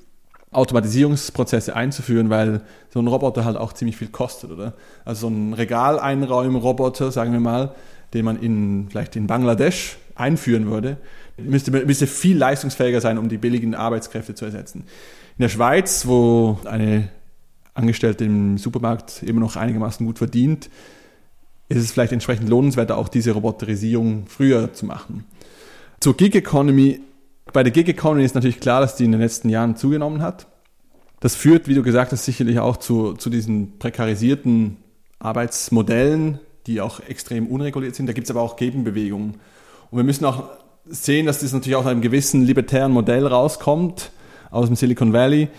Automatisierungsprozesse 0.51 1.75
einzuführen, 1.75 2.30
weil 2.30 2.62
so 2.89 3.00
ein 3.00 3.08
Roboter 3.08 3.44
halt 3.44 3.58
auch 3.58 3.74
ziemlich 3.74 3.98
viel 3.98 4.08
kostet, 4.08 4.51
oder? 4.51 4.74
Also 5.04 5.22
so 5.22 5.27
ein 5.27 5.54
Regaleinräumen-Roboter, 5.54 7.12
sagen 7.12 7.34
wir 7.34 7.42
mal, 7.42 7.75
den 8.13 8.25
man 8.25 8.42
in, 8.42 8.88
vielleicht 8.89 9.15
in 9.15 9.27
Bangladesch 9.27 9.98
einführen 10.15 10.68
würde, 10.68 10.98
müsste, 11.38 11.72
müsste 11.72 12.08
viel 12.08 12.38
leistungsfähiger 12.38 13.01
sein, 13.01 13.18
um 13.18 13.27
die 13.27 13.38
billigen 13.38 13.75
Arbeitskräfte 13.75 14.36
zu 14.36 14.46
ersetzen. 14.46 14.86
In 15.38 15.42
der 15.42 15.50
Schweiz, 15.50 16.08
wo 16.08 16.58
eine 16.63 17.10
Angestellte 17.74 18.24
im 18.24 18.58
Supermarkt 18.58 19.22
immer 19.24 19.42
noch 19.42 19.58
einigermaßen 19.58 20.06
gut 20.06 20.18
verdient, 20.18 20.70
ist 21.68 21.84
es 21.84 21.92
vielleicht 21.92 22.14
entsprechend 22.14 22.50
lohnenswerter, 22.50 22.98
auch 22.98 23.10
diese 23.10 23.32
Roboterisierung 23.32 24.26
früher 24.28 24.74
zu 24.74 24.86
machen. 24.86 25.26
Zur 26.00 26.16
Gig 26.16 26.36
Economy. 26.36 27.02
Bei 27.54 27.64
der 27.64 27.72
Gig 27.72 27.88
Economy 27.88 28.24
ist 28.24 28.36
natürlich 28.36 28.60
klar, 28.60 28.82
dass 28.82 28.96
die 28.96 29.06
in 29.06 29.12
den 29.12 29.22
letzten 29.22 29.50
Jahren 29.50 29.76
zugenommen 29.76 30.22
hat. 30.22 30.48
Das 31.20 31.36
führt, 31.36 31.68
wie 31.68 31.74
du 31.74 31.82
gesagt 31.82 32.12
hast, 32.12 32.26
sicherlich 32.26 32.60
auch 32.60 32.78
zu, 32.78 33.14
zu 33.14 33.30
diesen 33.30 33.80
prekarisierten 33.80 34.78
Arbeitsmodellen, 35.20 36.40
die 36.68 36.82
auch 36.82 37.00
extrem 37.00 37.48
unreguliert 37.48 37.96
sind. 37.96 38.08
Da 38.08 38.14
gibt 38.14 38.26
es 38.26 38.32
aber 38.32 38.42
auch 38.42 38.58
Gegenbewegungen. 38.58 39.36
Und 39.90 39.98
wir 39.98 40.04
müssen 40.04 40.26
auch 40.26 40.50
sehen, 40.86 41.26
dass 41.26 41.40
das 41.40 41.54
natürlich 41.54 41.76
aus 41.76 41.86
einem 41.86 42.02
gewissen 42.02 42.44
libertären 42.44 42.92
Modell 42.92 43.26
rauskommt, 43.26 44.12
aus 44.52 44.68
dem 44.68 44.76
Silicon 44.76 45.14
Valley, 45.14 45.50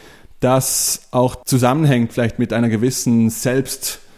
das 0.41 1.09
auch 1.11 1.43
zusammenhängt 1.45 2.13
vielleicht 2.13 2.39
mit 2.39 2.53
einer 2.53 2.69
gewissen 2.69 3.31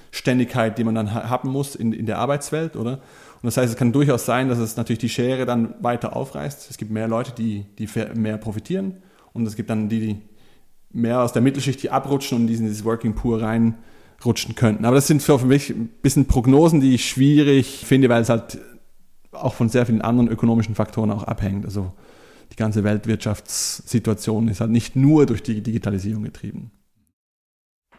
Selbstständigkeit, 0.09 0.79
die 0.79 0.85
man 0.85 0.95
dann 0.95 1.13
haben 1.13 1.51
muss 1.51 1.75
in, 1.75 1.93
in 1.93 2.07
der 2.07 2.19
Arbeitswelt, 2.19 2.77
oder? 2.77 2.95
Und 3.41 3.45
das 3.45 3.57
heißt, 3.57 3.73
es 3.73 3.79
kann 3.79 3.93
durchaus 3.93 4.27
sein, 4.27 4.49
dass 4.49 4.59
es 4.59 4.77
natürlich 4.77 4.99
die 4.99 5.09
Schere 5.09 5.47
dann 5.47 5.75
weiter 5.81 6.17
aufreißt. 6.17 6.71
Es 6.71 6.77
gibt 6.77 6.91
mehr 6.91 7.07
Leute, 7.07 7.33
die, 7.33 7.67
die 7.79 7.89
mehr 8.15 8.37
profitieren 8.37 8.97
und 9.33 9.47
es 9.47 9.55
gibt 9.55 9.71
dann 9.71 9.89
die, 9.89 10.01
die 10.01 10.17
mehr 10.91 11.23
aus 11.23 11.33
der 11.33 11.43
Mittelschicht, 11.43 11.83
die 11.83 11.91
abrutschen 11.91 12.37
und 12.39 12.43
in 12.49 12.49
dieses 12.49 12.85
Working 12.85 13.15
Poor 13.15 13.41
reinrutschen 13.41 14.55
könnten. 14.57 14.85
Aber 14.85 14.97
das 14.97 15.07
sind 15.07 15.23
für 15.23 15.39
mich 15.39 15.71
ein 15.71 15.89
bisschen 16.03 16.27
Prognosen, 16.27 16.81
die 16.81 16.95
ich 16.95 17.09
schwierig 17.09 17.85
finde, 17.87 18.09
weil 18.09 18.23
es 18.23 18.29
halt 18.29 18.59
auch 19.31 19.55
von 19.55 19.69
sehr 19.69 19.87
vielen 19.87 20.03
anderen 20.03 20.29
ökonomischen 20.29 20.75
Faktoren 20.75 21.11
auch 21.11 21.25
abhängt. 21.25 21.65
Also 21.65 21.93
die 22.51 22.57
ganze 22.57 22.83
Weltwirtschaftssituation 22.83 24.49
ist 24.49 24.61
halt 24.61 24.71
nicht 24.71 24.97
nur 24.97 25.27
durch 25.27 25.43
die 25.43 25.63
Digitalisierung 25.63 26.25
getrieben. 26.25 26.73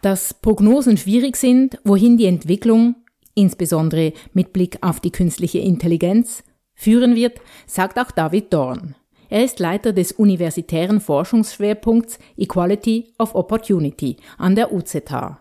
Dass 0.01 0.33
Prognosen 0.33 0.97
schwierig 0.97 1.35
sind, 1.35 1.77
wohin 1.83 2.17
die 2.17 2.25
Entwicklung, 2.25 2.95
insbesondere 3.35 4.13
mit 4.33 4.53
Blick 4.53 4.77
auf 4.81 4.99
die 4.99 5.11
künstliche 5.11 5.59
Intelligenz, 5.59 6.43
führen 6.73 7.15
wird, 7.15 7.39
sagt 7.67 7.99
auch 7.99 8.11
David 8.11 8.53
Dorn. 8.53 8.95
Er 9.29 9.43
ist 9.43 9.59
Leiter 9.59 9.93
des 9.93 10.13
universitären 10.13 11.01
Forschungsschwerpunkts 11.01 12.17
Equality 12.37 13.13
of 13.19 13.35
Opportunity 13.35 14.17
an 14.37 14.55
der 14.55 14.73
UZH. 14.73 15.39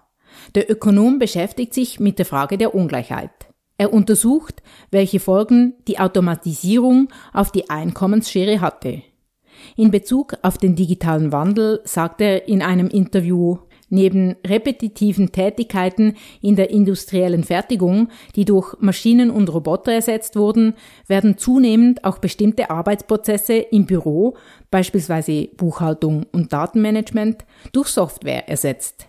Der 0.54 0.70
Ökonom 0.70 1.18
beschäftigt 1.18 1.72
sich 1.72 1.98
mit 2.00 2.18
der 2.18 2.26
Frage 2.26 2.58
der 2.58 2.74
Ungleichheit. 2.74 3.30
Er 3.78 3.92
untersucht, 3.92 4.62
welche 4.90 5.20
Folgen 5.20 5.74
die 5.86 6.00
Automatisierung 6.00 7.08
auf 7.32 7.52
die 7.52 7.70
Einkommensschere 7.70 8.60
hatte. 8.60 9.02
In 9.76 9.90
Bezug 9.90 10.36
auf 10.42 10.58
den 10.58 10.74
digitalen 10.74 11.32
Wandel 11.32 11.80
sagt 11.84 12.20
er 12.20 12.48
in 12.48 12.62
einem 12.62 12.88
Interview, 12.88 13.58
neben 13.88 14.36
repetitiven 14.46 15.32
Tätigkeiten 15.32 16.14
in 16.40 16.56
der 16.56 16.70
industriellen 16.70 17.44
Fertigung, 17.44 18.08
die 18.36 18.44
durch 18.44 18.74
Maschinen 18.80 19.30
und 19.30 19.52
Roboter 19.52 19.92
ersetzt 19.92 20.36
wurden, 20.36 20.74
werden 21.06 21.38
zunehmend 21.38 22.04
auch 22.04 22.18
bestimmte 22.18 22.70
Arbeitsprozesse 22.70 23.54
im 23.54 23.86
Büro, 23.86 24.36
beispielsweise 24.70 25.48
Buchhaltung 25.56 26.26
und 26.32 26.52
Datenmanagement, 26.52 27.44
durch 27.72 27.88
Software 27.88 28.48
ersetzt. 28.48 29.06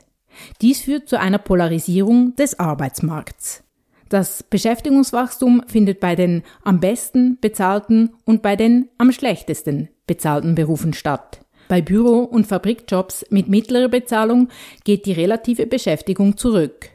Dies 0.62 0.82
führt 0.82 1.10
zu 1.10 1.20
einer 1.20 1.40
Polarisierung 1.40 2.36
des 2.36 2.60
Arbeitsmarkts. 2.60 3.64
Das 4.10 4.42
Beschäftigungswachstum 4.42 5.64
findet 5.68 6.00
bei 6.00 6.16
den 6.16 6.44
am 6.64 6.80
besten 6.80 7.38
bezahlten 7.40 8.14
und 8.26 8.42
bei 8.42 8.56
den 8.56 8.90
am 8.98 9.12
schlechtesten 9.12 9.90
bezahlten 10.08 10.56
Berufen 10.56 10.94
statt. 10.94 11.42
Bei 11.70 11.84
Büro- 11.84 12.24
und 12.24 12.48
Fabrikjobs 12.48 13.28
mit 13.30 13.48
mittlerer 13.48 13.90
Bezahlung 13.90 14.50
geht 14.86 15.06
die 15.06 15.12
relative 15.12 15.68
Beschäftigung 15.68 16.36
zurück. 16.36 16.90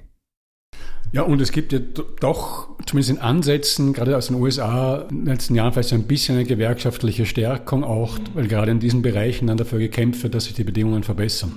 Ja, 1.13 1.23
und 1.23 1.41
es 1.41 1.53
gibt 1.53 1.73
ja 1.73 1.79
doch, 2.19 2.71
zumindest 2.85 3.11
in 3.11 3.19
Ansätzen, 3.19 3.93
gerade 3.93 4.17
aus 4.17 4.27
den 4.27 4.37
USA, 4.37 5.07
in 5.09 5.19
den 5.19 5.27
letzten 5.27 5.55
Jahren 5.55 5.73
vielleicht 5.73 5.91
so 5.91 5.95
ein 5.95 6.09
bisschen 6.09 6.35
eine 6.35 6.45
gewerkschaftliche 6.45 7.25
Stärkung 7.25 7.85
auch, 7.85 8.19
weil 8.35 8.49
gerade 8.49 8.73
in 8.73 8.81
diesen 8.81 9.01
Bereichen 9.01 9.47
dann 9.47 9.59
dafür 9.59 9.79
gekämpft 9.79 10.25
wird, 10.25 10.35
dass 10.35 10.47
sich 10.47 10.55
die 10.55 10.65
Bedingungen 10.65 11.05
verbessern. 11.05 11.53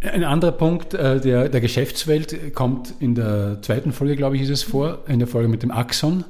Ein 0.00 0.24
anderer 0.24 0.52
Punkt 0.52 0.94
äh, 0.94 1.20
der, 1.20 1.48
der 1.48 1.60
Geschäftswelt 1.60 2.56
kommt 2.56 2.92
in 2.98 3.14
der 3.14 3.62
zweiten 3.62 3.92
Folge, 3.92 4.16
glaube 4.16 4.34
ich, 4.34 4.42
ist 4.42 4.50
es 4.50 4.64
vor, 4.64 5.04
in 5.06 5.20
der 5.20 5.28
Folge 5.28 5.46
mit 5.46 5.62
dem 5.62 5.70
Axon. 5.70 6.24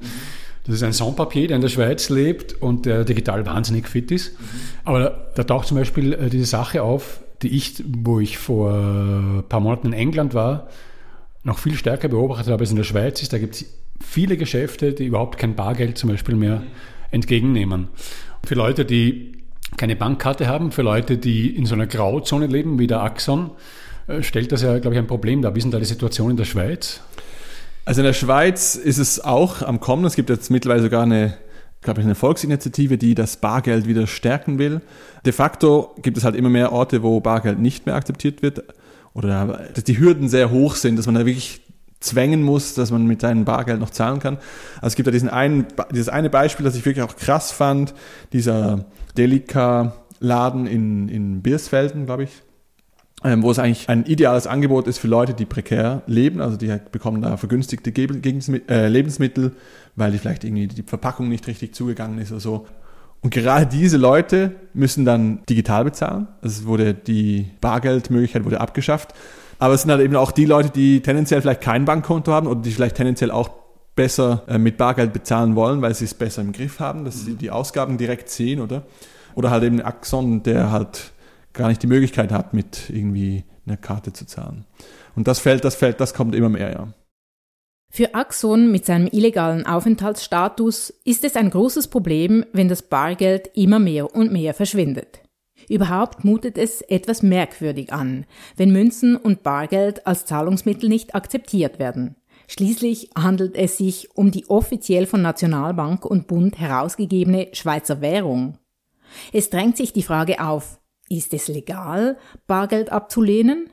Das 0.65 0.75
ist 0.75 0.83
ein 0.83 0.93
Sans-Papier, 0.93 1.49
der 1.49 1.57
in 1.57 1.63
der 1.63 1.69
Schweiz 1.69 2.09
lebt 2.11 2.55
und 2.55 2.87
der 2.87 3.05
digital 3.05 3.47
wahnsinnig 3.47 3.89
fit 3.89 4.11
ist. 4.11 4.37
Aber 4.85 5.31
da, 5.35 5.45
taucht 5.45 5.69
zum 5.69 5.77
Beispiel 5.77 6.13
äh, 6.13 6.29
diese 6.29 6.45
Sache 6.45 6.83
auf, 6.83 7.21
die 7.43 7.49
ich, 7.49 7.83
wo 7.87 8.21
ich 8.21 8.39
vor 8.39 8.73
ein 8.73 9.45
paar 9.49 9.61
Monaten 9.61 9.89
in 9.89 9.93
England 9.95 10.35
war, 10.35 10.69
noch 11.43 11.59
viel 11.59 11.75
stärker 11.75 12.09
beobachtet 12.09 12.53
habe 12.53 12.61
als 12.61 12.71
in 12.71 12.77
der 12.77 12.85
Schweiz 12.85 13.23
ist. 13.23 13.33
Da 13.33 13.39
gibt 13.39 13.55
es 13.55 13.65
viele 14.01 14.37
Geschäfte, 14.37 14.93
die 14.93 15.07
überhaupt 15.07 15.39
kein 15.39 15.55
Bargeld 15.55 15.97
zum 15.97 16.11
Beispiel 16.11 16.37
mehr 16.37 16.63
entgegennehmen. 17.11 17.89
Für 18.45 18.55
Leute, 18.55 18.85
die 18.85 19.33
keine 19.77 19.97
Bankkarte 19.97 20.49
haben, 20.49 20.73
für 20.73 20.83
Leute, 20.83 21.17
die 21.17 21.55
in 21.55 21.67
so 21.67 21.75
einer 21.75 21.87
Grauzone 21.87 22.47
leben, 22.47 22.79
wie 22.79 22.87
der 22.87 23.03
Axon, 23.03 23.51
äh, 24.07 24.23
stellt 24.23 24.53
das 24.53 24.63
ja, 24.63 24.79
glaube 24.79 24.95
ich, 24.95 24.99
ein 24.99 25.07
Problem 25.07 25.43
dar. 25.43 25.55
Wie 25.55 25.59
ist 25.59 25.65
denn 25.65 25.71
da 25.71 25.79
die 25.79 25.85
Situation 25.85 26.31
in 26.31 26.37
der 26.37 26.45
Schweiz? 26.45 27.01
Also 27.85 28.01
in 28.01 28.07
der 28.07 28.13
Schweiz 28.13 28.77
ist 28.77 28.99
es 28.99 29.25
auch 29.25 29.63
am 29.63 29.81
Kommen. 29.81 30.05
Es 30.05 30.15
gibt 30.15 30.31
jetzt 30.31 30.51
mittlerweile 30.51 30.83
sogar 30.83 31.03
eine, 31.03 31.35
glaube 31.81 32.01
ich, 32.01 32.07
eine 32.07 32.15
Volksinitiative, 32.15 32.99
die 32.99 33.15
das 33.15 33.39
Bargeld 33.39 33.87
wieder 33.87 34.07
stärken 34.07 34.59
will. 34.59 34.81
De 35.25 35.33
facto 35.33 35.95
gibt 36.03 36.17
es 36.17 36.25
halt 36.25 36.37
immer 36.37 36.51
mehr 36.51 36.73
Orte, 36.73 37.03
wo 37.03 37.21
Bargeld 37.21 37.59
nicht 37.59 37.87
mehr 37.87 37.95
akzeptiert 37.95 38.43
wird 38.43 38.63
oder 39.15 39.69
dass 39.75 39.85
die 39.85 39.99
Hürden 39.99 40.29
sehr 40.29 40.51
hoch 40.51 40.75
sind, 40.77 40.97
dass 40.97 41.07
man 41.07 41.15
da 41.15 41.27
wirklich 41.27 41.63
zwängen 42.01 42.43
muss, 42.43 42.75
dass 42.75 42.91
man 42.91 43.07
mit 43.07 43.21
seinem 43.21 43.45
Bargeld 43.45 43.81
noch 43.81 43.91
zahlen 43.91 44.21
kann. 44.21 44.37
Also 44.77 44.89
es 44.89 44.95
gibt 44.95 45.07
ja 45.07 45.13
diesen 45.13 45.29
einen, 45.29 45.67
dieses 45.91 46.09
eine 46.09 46.31
Beispiel, 46.31 46.65
das 46.65 46.75
ich 46.75 46.85
wirklich 46.85 47.05
auch 47.05 47.17
krass 47.17 47.53
fand, 47.53 47.95
dieser 48.33 48.87
Delica-Laden 49.19 50.67
in, 50.67 51.09
in 51.09 51.43
Biersfelden, 51.43 52.07
glaube 52.07 52.25
ich, 52.25 52.31
ähm, 53.23 53.43
wo 53.43 53.51
es 53.51 53.59
eigentlich 53.59 53.89
ein 53.89 54.05
ideales 54.07 54.47
Angebot 54.47 54.87
ist 54.87 54.99
für 54.99 55.09
Leute, 55.09 55.35
die 55.35 55.45
prekär 55.45 56.03
leben, 56.07 56.41
also 56.41 56.57
die 56.57 56.71
halt 56.71 56.91
bekommen 56.93 57.23
da 57.23 57.37
vergünstigte 57.37 57.91
äh, 57.91 58.89
Lebensmittel, 58.89 59.53
weil 59.97 60.13
die 60.13 60.19
vielleicht 60.19 60.45
irgendwie 60.45 60.69
die 60.69 60.83
Verpackung 60.83 61.29
nicht 61.29 61.47
richtig 61.47 61.75
zugegangen 61.75 62.19
ist 62.19 62.31
oder 62.31 62.41
so. 62.41 62.67
Und 63.23 63.35
gerade 63.35 63.67
diese 63.67 63.99
Leute 63.99 64.53
müssen 64.73 65.05
dann 65.05 65.41
digital 65.49 65.85
bezahlen. 65.85 66.29
Also 66.41 66.65
wurde 66.65 66.95
die 66.95 67.51
Bargeldmöglichkeit 67.61 68.45
wurde 68.45 68.61
abgeschafft. 68.61 69.15
Aber 69.59 69.75
es 69.75 69.83
sind 69.83 69.91
halt 69.91 70.01
eben 70.01 70.17
auch 70.17 70.33
die 70.33 70.47
Leute, 70.47 70.71
die 70.71 71.03
tendenziell 71.03 71.43
vielleicht 71.43 71.61
kein 71.61 71.85
Bankkonto 71.85 72.33
haben 72.33 72.47
oder 72.47 72.63
die 72.63 72.71
vielleicht 72.71 72.97
tendenziell 72.97 73.31
auch 73.31 73.51
besser 73.95 74.45
äh, 74.49 74.57
mit 74.57 74.79
Bargeld 74.79 75.13
bezahlen 75.13 75.55
wollen, 75.55 75.83
weil 75.83 75.95
sie 75.95 76.07
es 76.07 76.15
besser 76.15 76.41
im 76.41 76.53
Griff 76.53 76.81
haben, 76.81 77.05
dass 77.05 77.27
sie 77.27 77.35
die 77.35 77.51
Ausgaben 77.51 77.99
direkt 77.99 78.31
sehen, 78.31 78.61
oder? 78.61 78.85
Oder 79.35 79.51
halt 79.51 79.65
eben 79.65 79.83
Axon, 79.83 80.43
der 80.43 80.73
halt 80.73 81.10
gar 81.53 81.69
nicht 81.69 81.83
die 81.83 81.87
Möglichkeit 81.87 82.33
hat, 82.33 82.55
mit 82.55 82.91
irgendwie 82.91 83.45
einer 83.67 83.77
Karte 83.77 84.13
zu 84.13 84.27
zahlen. 84.27 84.67
Und 85.15 85.29
das 85.29 85.39
fällt, 85.39 85.65
das 85.65 85.75
fällt, 85.75 86.01
das 86.01 86.15
kommt 86.15 86.35
immer 86.35 86.49
mehr, 86.49 86.73
ja. 86.73 86.95
Für 87.93 88.15
Axon 88.15 88.71
mit 88.71 88.87
seinem 88.87 89.09
illegalen 89.11 89.67
Aufenthaltsstatus 89.67 90.91
ist 91.05 91.25
es 91.25 91.35
ein 91.35 91.51
großes 91.51 91.89
Problem, 91.89 92.45
wenn 92.53 92.69
das 92.69 92.83
Bargeld 92.83 93.51
immer 93.55 93.81
mehr 93.81 94.15
und 94.15 94.33
mehr 94.33 94.55
verschwindet. 94.55 95.23
Überhaupt 95.69 96.25
mutet 96.25 96.57
es 96.57 96.83
etwas 96.83 97.23
merkwürdig 97.23 97.93
an, 97.93 98.27
wenn 98.57 98.73
Münzen 98.73 99.17
und 99.17 99.43
Bargeld 99.43 100.07
als 100.07 100.25
Zahlungsmittel 100.25 100.89
nicht 100.89 101.15
akzeptiert 101.17 101.79
werden. 101.79 102.15
Schließlich 102.47 103.11
handelt 103.17 103.57
es 103.57 103.77
sich 103.77 104.09
um 104.17 104.31
die 104.31 104.49
offiziell 104.49 105.07
von 105.07 105.23
Nationalbank 105.23 106.05
und 106.05 106.27
Bund 106.27 106.59
herausgegebene 106.59 107.49
Schweizer 107.53 108.01
Währung. 108.01 108.59
Es 109.33 109.51
drängt 109.51 109.77
sich 109.77 109.93
die 109.93 110.03
Frage 110.03 110.43
auf, 110.43 110.80
ist 111.11 111.35
es 111.35 111.49
legal, 111.49 112.17
Bargeld 112.47 112.91
abzulehnen? 112.91 113.69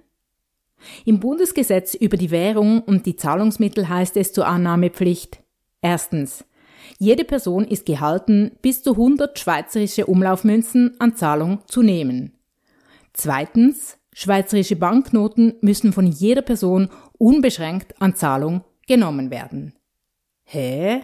Im 1.05 1.19
Bundesgesetz 1.19 1.93
über 1.93 2.17
die 2.17 2.31
Währung 2.31 2.81
und 2.81 3.05
die 3.05 3.15
Zahlungsmittel 3.15 3.87
heißt 3.87 4.17
es 4.17 4.33
zur 4.33 4.47
Annahmepflicht. 4.47 5.39
Erstens. 5.81 6.43
Jede 6.99 7.23
Person 7.23 7.65
ist 7.65 7.85
gehalten, 7.85 8.51
bis 8.61 8.83
zu 8.83 8.91
100 8.91 9.37
schweizerische 9.37 10.05
Umlaufmünzen 10.05 10.95
an 10.99 11.15
Zahlung 11.15 11.59
zu 11.67 11.81
nehmen. 11.81 12.33
Zweitens. 13.13 13.97
Schweizerische 14.13 14.75
Banknoten 14.75 15.53
müssen 15.61 15.93
von 15.93 16.07
jeder 16.07 16.41
Person 16.41 16.89
unbeschränkt 17.19 18.01
an 18.01 18.15
Zahlung 18.15 18.63
genommen 18.87 19.29
werden. 19.29 19.73
Hä? 20.43 21.01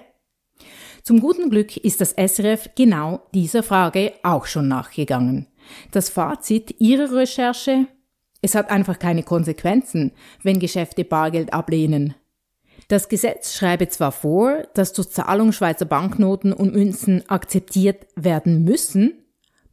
Zum 1.04 1.19
guten 1.19 1.52
Glück 1.52 1.78
ist 1.78 2.02
das 2.02 2.15
SRF 2.17 2.69
genau 2.76 3.22
dieser 3.36 3.62
Frage 3.62 4.13
auch 4.24 4.48
schon 4.48 4.67
nachgegangen. 4.67 5.48
Das 5.91 6.10
Fazit 6.10 6.80
ihrer 6.80 7.12
Recherche? 7.13 7.88
Es 8.41 8.56
hat 8.56 8.69
einfach 8.69 8.99
keine 8.99 9.23
Konsequenzen, 9.23 10.12
wenn 10.41 10.60
Geschäfte 10.60 11.06
Bargeld 11.06 11.54
ablehnen. 11.54 12.15
Das 12.89 13.08
Gesetz 13.08 13.56
schreibe 13.56 13.88
zwar 13.88 14.12
vor, 14.12 14.63
dass 14.73 14.93
zur 14.93 15.10
Zahlung 15.10 15.52
Schweizer 15.52 15.86
Banknoten 15.86 16.52
und 16.52 16.73
Münzen 16.73 17.23
akzeptiert 17.30 18.08
werden 18.15 18.63
müssen, 18.63 19.23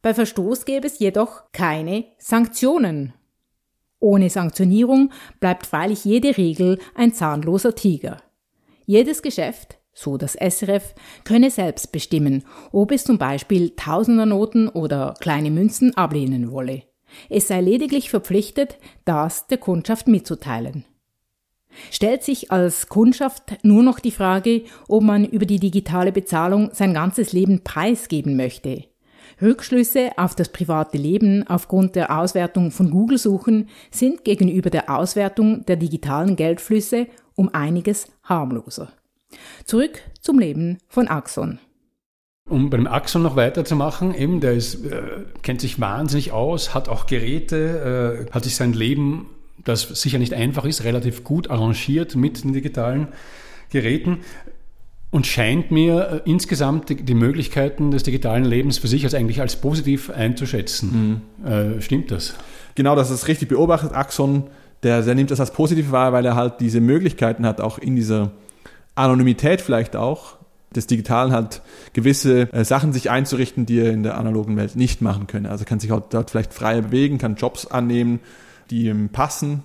bei 0.01 0.13
Verstoß 0.15 0.65
gäbe 0.65 0.87
es 0.87 0.99
jedoch 0.99 1.51
keine 1.51 2.05
Sanktionen. 2.17 3.13
Ohne 3.99 4.31
Sanktionierung 4.31 5.11
bleibt 5.39 5.67
freilich 5.67 6.05
jede 6.05 6.37
Regel 6.37 6.79
ein 6.95 7.13
zahnloser 7.13 7.75
Tiger. 7.75 8.17
Jedes 8.87 9.21
Geschäft, 9.21 9.77
so 10.01 10.17
das 10.17 10.33
SRF, 10.33 10.93
könne 11.23 11.51
selbst 11.51 11.91
bestimmen, 11.91 12.43
ob 12.71 12.91
es 12.91 13.03
zum 13.03 13.17
Beispiel 13.17 13.71
Tausendernoten 13.75 14.67
oder 14.69 15.13
kleine 15.19 15.51
Münzen 15.51 15.95
ablehnen 15.95 16.51
wolle. 16.51 16.83
Es 17.29 17.47
sei 17.47 17.61
lediglich 17.61 18.09
verpflichtet, 18.09 18.77
das 19.05 19.47
der 19.47 19.57
Kundschaft 19.57 20.07
mitzuteilen. 20.07 20.85
Stellt 21.89 22.23
sich 22.23 22.51
als 22.51 22.89
Kundschaft 22.89 23.63
nur 23.63 23.83
noch 23.83 23.99
die 23.99 24.11
Frage, 24.11 24.63
ob 24.87 25.03
man 25.03 25.25
über 25.25 25.45
die 25.45 25.59
digitale 25.59 26.11
Bezahlung 26.11 26.69
sein 26.73 26.93
ganzes 26.93 27.31
Leben 27.31 27.63
preisgeben 27.63 28.35
möchte. 28.35 28.85
Rückschlüsse 29.41 30.11
auf 30.17 30.35
das 30.35 30.49
private 30.49 30.97
Leben 30.97 31.47
aufgrund 31.47 31.95
der 31.95 32.15
Auswertung 32.15 32.71
von 32.71 32.91
Google-Suchen 32.91 33.69
sind 33.89 34.23
gegenüber 34.23 34.69
der 34.69 34.89
Auswertung 34.89 35.65
der 35.65 35.77
digitalen 35.77 36.35
Geldflüsse 36.35 37.07
um 37.35 37.49
einiges 37.53 38.07
harmloser. 38.23 38.91
Zurück 39.65 39.99
zum 40.19 40.39
Leben 40.39 40.77
von 40.87 41.07
Axon. 41.07 41.59
Um 42.49 42.69
beim 42.69 42.87
Axon 42.87 43.21
noch 43.21 43.35
weiterzumachen, 43.35 44.13
eben, 44.13 44.39
der 44.39 44.53
ist, 44.53 44.85
äh, 44.85 45.01
kennt 45.41 45.61
sich 45.61 45.79
wahnsinnig 45.79 46.31
aus, 46.31 46.73
hat 46.73 46.89
auch 46.89 47.05
Geräte, 47.05 48.27
äh, 48.27 48.31
hat 48.33 48.43
sich 48.43 48.55
sein 48.55 48.73
Leben, 48.73 49.29
das 49.63 49.83
sicher 49.83 50.17
nicht 50.17 50.33
einfach 50.33 50.65
ist, 50.65 50.83
relativ 50.83 51.23
gut 51.23 51.49
arrangiert 51.49 52.15
mit 52.15 52.43
den 52.43 52.51
digitalen 52.51 53.09
Geräten 53.69 54.19
und 55.11 55.27
scheint 55.27 55.71
mir 55.71 56.21
äh, 56.25 56.29
insgesamt 56.29 56.89
die, 56.89 56.95
die, 56.95 57.13
Möglichkeiten 57.13 57.91
des 57.91 58.03
digitalen 58.03 58.45
Lebens 58.45 58.79
für 58.79 58.87
sich 58.87 59.03
als 59.03 59.13
eigentlich 59.13 59.41
als 59.41 59.57
positiv 59.57 60.09
einzuschätzen. 60.09 61.21
Mhm. 61.41 61.47
Äh, 61.47 61.81
stimmt 61.81 62.11
das? 62.11 62.35
Genau, 62.75 62.95
das 62.95 63.11
ist 63.11 63.27
richtig 63.27 63.49
beobachtet. 63.49 63.93
Axon, 63.93 64.47
der, 64.83 65.01
der 65.01 65.15
nimmt 65.15 65.29
das 65.29 65.39
als 65.39 65.51
positiv 65.51 65.91
wahr, 65.91 66.13
weil 66.13 66.25
er 66.25 66.35
halt 66.35 66.55
diese 66.59 66.79
Möglichkeiten 66.79 67.45
hat, 67.45 67.61
auch 67.61 67.77
in 67.77 67.95
dieser 67.95 68.31
Anonymität 69.01 69.61
vielleicht 69.61 69.95
auch 69.95 70.37
des 70.75 70.87
Digitalen 70.87 71.33
halt 71.33 71.61
gewisse 71.91 72.51
äh, 72.53 72.63
Sachen 72.63 72.93
sich 72.93 73.09
einzurichten, 73.09 73.65
die 73.65 73.79
er 73.79 73.91
in 73.91 74.03
der 74.03 74.17
analogen 74.17 74.55
Welt 74.55 74.77
nicht 74.77 75.01
machen 75.01 75.27
könne. 75.27 75.49
Also 75.49 75.65
kann 75.65 75.79
sich 75.79 75.91
halt 75.91 76.05
dort 76.11 76.31
vielleicht 76.31 76.53
freier 76.53 76.81
bewegen, 76.81 77.17
kann 77.17 77.35
Jobs 77.35 77.65
annehmen, 77.65 78.21
die 78.69 78.85
ihm 78.85 79.09
passen, 79.09 79.63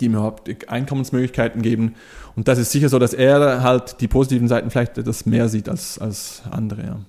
die 0.00 0.06
ihm 0.06 0.14
überhaupt 0.14 0.50
Einkommensmöglichkeiten 0.70 1.60
geben 1.60 1.94
und 2.34 2.48
das 2.48 2.58
ist 2.58 2.72
sicher 2.72 2.88
so, 2.88 2.98
dass 2.98 3.12
er 3.12 3.62
halt 3.62 4.00
die 4.00 4.08
positiven 4.08 4.48
Seiten 4.48 4.70
vielleicht 4.70 4.98
etwas 4.98 5.26
mehr 5.26 5.48
sieht 5.48 5.68
als, 5.68 5.98
als 5.98 6.42
andere. 6.50 6.82
Ja. 6.82 7.00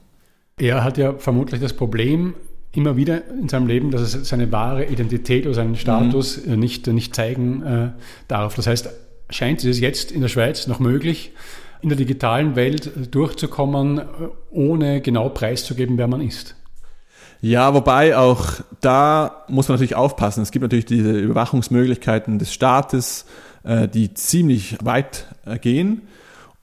Er 0.57 0.83
hat 0.83 0.97
ja 0.97 1.13
vermutlich 1.17 1.61
das 1.61 1.73
Problem 1.73 2.35
immer 2.73 2.97
wieder 2.97 3.27
in 3.29 3.49
seinem 3.49 3.67
Leben, 3.67 3.91
dass 3.91 4.15
er 4.15 4.25
seine 4.25 4.51
wahre 4.51 4.85
Identität 4.85 5.45
oder 5.45 5.53
seinen 5.53 5.75
Status 5.75 6.45
mhm. 6.45 6.59
nicht, 6.59 6.87
nicht 6.87 7.15
zeigen 7.15 7.63
äh, 7.63 7.89
darf. 8.27 8.55
Das 8.55 8.67
heißt, 8.67 8.89
scheint 9.29 9.63
es 9.63 9.79
jetzt 9.79 10.11
in 10.11 10.21
der 10.21 10.27
Schweiz 10.27 10.67
noch 10.67 10.79
möglich, 10.79 11.31
in 11.81 11.89
der 11.89 11.97
digitalen 11.97 12.55
Welt 12.55 13.13
durchzukommen, 13.13 14.01
ohne 14.51 15.01
genau 15.01 15.29
preiszugeben, 15.29 15.97
wer 15.97 16.07
man 16.07 16.21
ist. 16.21 16.55
Ja, 17.41 17.73
wobei 17.73 18.15
auch 18.17 18.61
da 18.79 19.43
muss 19.49 19.67
man 19.67 19.75
natürlich 19.75 19.95
aufpassen. 19.95 20.41
Es 20.41 20.51
gibt 20.51 20.63
natürlich 20.63 20.85
diese 20.85 21.11
Überwachungsmöglichkeiten 21.11 22.39
des 22.39 22.53
Staates, 22.53 23.25
äh, 23.63 23.89
die 23.89 24.13
ziemlich 24.13 24.77
weit 24.81 25.27
äh, 25.45 25.59
gehen. 25.59 26.03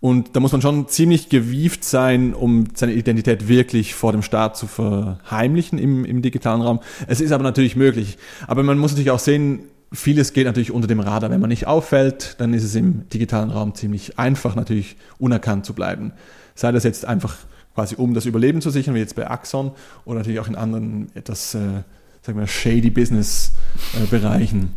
Und 0.00 0.34
da 0.34 0.40
muss 0.40 0.52
man 0.52 0.62
schon 0.62 0.88
ziemlich 0.88 1.28
gewieft 1.28 1.84
sein, 1.84 2.32
um 2.32 2.68
seine 2.74 2.94
Identität 2.94 3.48
wirklich 3.48 3.94
vor 3.94 4.12
dem 4.12 4.22
Staat 4.22 4.56
zu 4.56 4.66
verheimlichen 4.66 5.78
im, 5.78 6.06
im 6.06 6.22
digitalen 6.22 6.62
Raum. 6.62 6.80
Es 7.06 7.20
ist 7.20 7.32
aber 7.32 7.44
natürlich 7.44 7.76
möglich. 7.76 8.16
Aber 8.46 8.62
man 8.62 8.78
muss 8.78 8.92
natürlich 8.92 9.10
auch 9.10 9.18
sehen, 9.18 9.64
vieles 9.92 10.32
geht 10.32 10.46
natürlich 10.46 10.70
unter 10.70 10.88
dem 10.88 11.00
Radar. 11.00 11.30
Wenn 11.30 11.40
man 11.40 11.48
nicht 11.48 11.66
auffällt, 11.66 12.36
dann 12.38 12.54
ist 12.54 12.64
es 12.64 12.74
im 12.74 13.08
digitalen 13.08 13.50
Raum 13.50 13.74
ziemlich 13.74 14.18
einfach, 14.18 14.54
natürlich 14.54 14.96
unerkannt 15.18 15.66
zu 15.66 15.74
bleiben. 15.74 16.12
Sei 16.54 16.72
das 16.72 16.84
jetzt 16.84 17.04
einfach 17.04 17.36
quasi, 17.74 17.96
um 17.96 18.14
das 18.14 18.26
Überleben 18.26 18.60
zu 18.60 18.70
sichern, 18.70 18.94
wie 18.94 18.98
jetzt 18.98 19.16
bei 19.16 19.28
Axon, 19.28 19.72
oder 20.04 20.18
natürlich 20.18 20.40
auch 20.40 20.48
in 20.48 20.56
anderen 20.56 21.08
etwas, 21.14 21.54
äh, 21.54 21.82
sagen 22.22 22.38
wir, 22.38 22.46
shady 22.46 22.90
Business-Bereichen. 22.90 24.74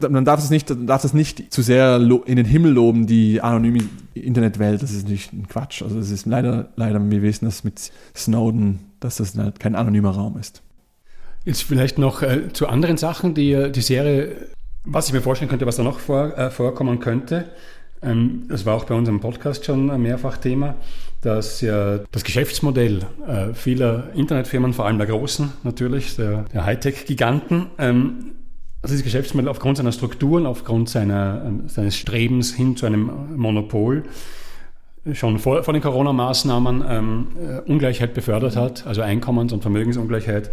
Äh, 0.00 0.08
man 0.08 0.24
darf 0.24 0.40
es 0.40 0.50
nicht, 0.50 0.74
darf 0.86 1.04
es 1.04 1.14
nicht 1.14 1.52
zu 1.52 1.62
sehr 1.62 1.96
in 2.26 2.36
den 2.36 2.44
Himmel 2.44 2.72
loben, 2.72 3.06
die 3.06 3.40
anonyme 3.40 3.84
Internetwelt. 4.12 4.82
Das 4.82 4.92
ist 4.92 5.08
nicht 5.08 5.32
ein 5.32 5.48
Quatsch. 5.48 5.82
Also 5.82 5.98
es 5.98 6.10
ist 6.10 6.26
leider, 6.26 6.68
leider, 6.76 7.00
wir 7.10 7.22
wissen 7.22 7.46
das 7.46 7.64
mit 7.64 7.90
Snowden, 8.14 8.80
dass 9.00 9.16
das 9.16 9.36
halt 9.36 9.60
kein 9.60 9.74
anonymer 9.74 10.10
Raum 10.10 10.36
ist. 10.36 10.62
Jetzt 11.44 11.62
vielleicht 11.62 11.98
noch 11.98 12.22
äh, 12.22 12.52
zu 12.52 12.68
anderen 12.68 12.96
Sachen, 12.96 13.34
die 13.34 13.52
äh, 13.52 13.70
die 13.70 13.82
Serie, 13.82 14.48
was 14.84 15.08
ich 15.08 15.12
mir 15.12 15.20
vorstellen 15.20 15.50
könnte, 15.50 15.66
was 15.66 15.76
da 15.76 15.82
noch 15.82 15.98
vor, 15.98 16.36
äh, 16.38 16.50
vorkommen 16.50 17.00
könnte. 17.00 17.50
Ähm, 18.02 18.44
das 18.48 18.64
war 18.64 18.74
auch 18.74 18.84
bei 18.84 18.94
unserem 18.94 19.20
Podcast 19.20 19.64
schon 19.64 20.00
mehrfach 20.00 20.38
Thema, 20.38 20.76
dass 21.20 21.60
ja 21.60 21.98
das 22.12 22.24
Geschäftsmodell 22.24 23.00
äh, 23.26 23.52
vieler 23.52 24.10
Internetfirmen, 24.14 24.72
vor 24.72 24.86
allem 24.86 24.98
der 24.98 25.06
großen 25.06 25.52
natürlich, 25.64 26.16
der, 26.16 26.44
der 26.54 26.64
Hightech-Giganten, 26.64 27.66
ähm, 27.78 28.32
also 28.80 28.92
dieses 28.92 29.04
Geschäftsmodell 29.04 29.48
aufgrund 29.48 29.78
seiner 29.78 29.92
Strukturen, 29.92 30.46
aufgrund 30.46 30.88
seiner, 30.88 31.42
ähm, 31.46 31.68
seines 31.68 31.96
Strebens 31.96 32.54
hin 32.54 32.76
zu 32.76 32.86
einem 32.86 33.36
Monopol 33.36 34.04
schon 35.12 35.38
vor, 35.38 35.62
vor 35.62 35.74
den 35.74 35.82
Corona-Maßnahmen 35.82 36.84
ähm, 36.88 37.26
äh, 37.38 37.70
Ungleichheit 37.70 38.14
befördert 38.14 38.56
hat, 38.56 38.86
also 38.86 39.02
Einkommens- 39.02 39.52
und 39.52 39.60
Vermögensungleichheit. 39.60 40.50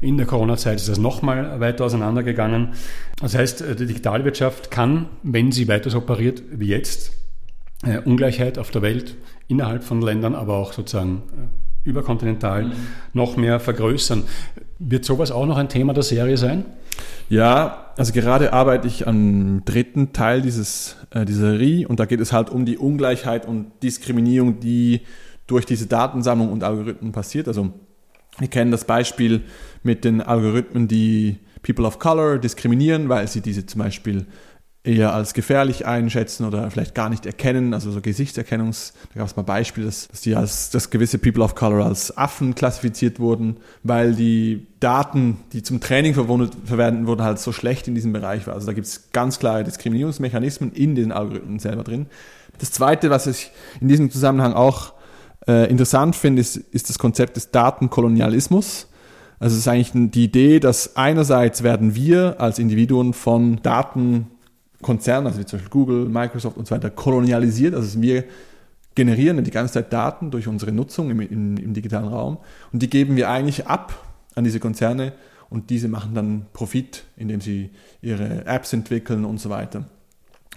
In 0.00 0.16
der 0.16 0.26
Corona-Zeit 0.26 0.76
ist 0.76 0.88
das 0.88 0.98
nochmal 0.98 1.60
weiter 1.60 1.84
auseinandergegangen. 1.84 2.70
Das 3.20 3.34
heißt, 3.34 3.60
äh, 3.60 3.76
die 3.76 3.86
Digitalwirtschaft 3.86 4.70
kann, 4.70 5.06
wenn 5.22 5.52
sie 5.52 5.68
weiter 5.68 5.90
so 5.90 5.98
operiert 5.98 6.42
wie 6.50 6.68
jetzt, 6.68 7.12
äh, 7.84 7.98
Ungleichheit 7.98 8.58
auf 8.58 8.70
der 8.70 8.82
Welt, 8.82 9.16
innerhalb 9.48 9.84
von 9.84 10.00
Ländern, 10.00 10.34
aber 10.34 10.56
auch 10.56 10.72
sozusagen 10.72 11.22
äh, 11.36 11.69
überkontinental 11.84 12.64
mhm. 12.64 12.72
noch 13.12 13.36
mehr 13.36 13.60
vergrößern. 13.60 14.24
Wird 14.78 15.04
sowas 15.04 15.30
auch 15.30 15.46
noch 15.46 15.56
ein 15.56 15.68
Thema 15.68 15.92
der 15.92 16.02
Serie 16.02 16.36
sein? 16.36 16.64
Ja, 17.28 17.92
also 17.96 18.12
gerade 18.12 18.52
arbeite 18.52 18.88
ich 18.88 19.06
am 19.06 19.62
dritten 19.64 20.12
Teil 20.12 20.42
dieses, 20.42 20.96
äh, 21.10 21.24
dieser 21.24 21.52
Serie 21.52 21.86
und 21.86 22.00
da 22.00 22.06
geht 22.06 22.20
es 22.20 22.32
halt 22.32 22.50
um 22.50 22.64
die 22.64 22.76
Ungleichheit 22.76 23.46
und 23.46 23.70
Diskriminierung, 23.82 24.60
die 24.60 25.02
durch 25.46 25.64
diese 25.64 25.86
Datensammlung 25.86 26.50
und 26.50 26.64
Algorithmen 26.64 27.12
passiert. 27.12 27.48
Also 27.48 27.72
wir 28.38 28.48
kennen 28.48 28.70
das 28.70 28.84
Beispiel 28.84 29.42
mit 29.82 30.04
den 30.04 30.20
Algorithmen, 30.20 30.88
die 30.88 31.38
People 31.62 31.86
of 31.86 31.98
Color 31.98 32.38
diskriminieren, 32.38 33.08
weil 33.08 33.28
sie 33.28 33.40
diese 33.40 33.66
zum 33.66 33.80
Beispiel 33.80 34.26
eher 34.82 35.12
als 35.12 35.34
gefährlich 35.34 35.86
einschätzen 35.86 36.46
oder 36.46 36.70
vielleicht 36.70 36.94
gar 36.94 37.10
nicht 37.10 37.26
erkennen, 37.26 37.74
also 37.74 37.90
so 37.90 38.00
Gesichtserkennungs, 38.00 38.94
da 39.12 39.20
gab 39.20 39.28
es 39.28 39.36
mal 39.36 39.42
Beispiele, 39.42 39.84
dass, 39.84 40.08
dass 40.08 40.22
die 40.22 40.34
als, 40.34 40.70
dass 40.70 40.88
gewisse 40.88 41.18
People 41.18 41.44
of 41.44 41.54
Color 41.54 41.84
als 41.84 42.16
Affen 42.16 42.54
klassifiziert 42.54 43.20
wurden, 43.20 43.58
weil 43.82 44.14
die 44.14 44.66
Daten, 44.80 45.38
die 45.52 45.62
zum 45.62 45.80
Training 45.80 46.14
verwendet 46.14 47.06
wurden, 47.06 47.22
halt 47.22 47.38
so 47.38 47.52
schlecht 47.52 47.88
in 47.88 47.94
diesem 47.94 48.14
Bereich 48.14 48.46
waren. 48.46 48.54
Also 48.54 48.68
da 48.68 48.72
gibt 48.72 48.86
es 48.86 49.10
ganz 49.12 49.38
klare 49.38 49.64
Diskriminierungsmechanismen 49.64 50.72
in 50.72 50.94
den 50.94 51.12
Algorithmen 51.12 51.58
selber 51.58 51.84
drin. 51.84 52.06
Das 52.58 52.72
zweite, 52.72 53.10
was 53.10 53.26
ich 53.26 53.50
in 53.82 53.88
diesem 53.88 54.10
Zusammenhang 54.10 54.54
auch 54.54 54.94
äh, 55.46 55.68
interessant 55.70 56.16
finde, 56.16 56.40
ist, 56.40 56.56
ist 56.56 56.88
das 56.88 56.98
Konzept 56.98 57.36
des 57.36 57.50
Datenkolonialismus. 57.50 58.86
Also 59.38 59.54
es 59.54 59.60
ist 59.60 59.68
eigentlich 59.68 60.10
die 60.10 60.24
Idee, 60.24 60.60
dass 60.60 60.96
einerseits 60.96 61.62
werden 61.62 61.94
wir 61.94 62.40
als 62.40 62.58
Individuen 62.58 63.12
von 63.12 63.60
Datenkonzernen, 64.80 65.26
also 65.26 65.40
wie 65.40 65.46
zum 65.46 65.58
Beispiel 65.58 65.70
Google, 65.70 66.06
Microsoft 66.06 66.56
und 66.56 66.66
so 66.66 66.74
weiter, 66.74 66.90
kolonialisiert. 66.90 67.74
Also 67.74 68.00
wir 68.00 68.24
generieren 68.94 69.42
die 69.44 69.50
ganze 69.50 69.74
Zeit 69.74 69.92
Daten 69.92 70.30
durch 70.30 70.48
unsere 70.48 70.72
Nutzung 70.72 71.10
im, 71.10 71.20
im, 71.20 71.56
im 71.56 71.74
digitalen 71.74 72.08
Raum 72.08 72.38
und 72.72 72.82
die 72.82 72.90
geben 72.90 73.16
wir 73.16 73.30
eigentlich 73.30 73.66
ab 73.66 74.06
an 74.34 74.44
diese 74.44 74.58
Konzerne 74.60 75.12
und 75.48 75.70
diese 75.70 75.88
machen 75.88 76.14
dann 76.14 76.46
Profit, 76.52 77.04
indem 77.16 77.40
sie 77.40 77.70
ihre 78.02 78.46
Apps 78.46 78.72
entwickeln 78.72 79.24
und 79.24 79.38
so 79.38 79.50
weiter. 79.50 79.84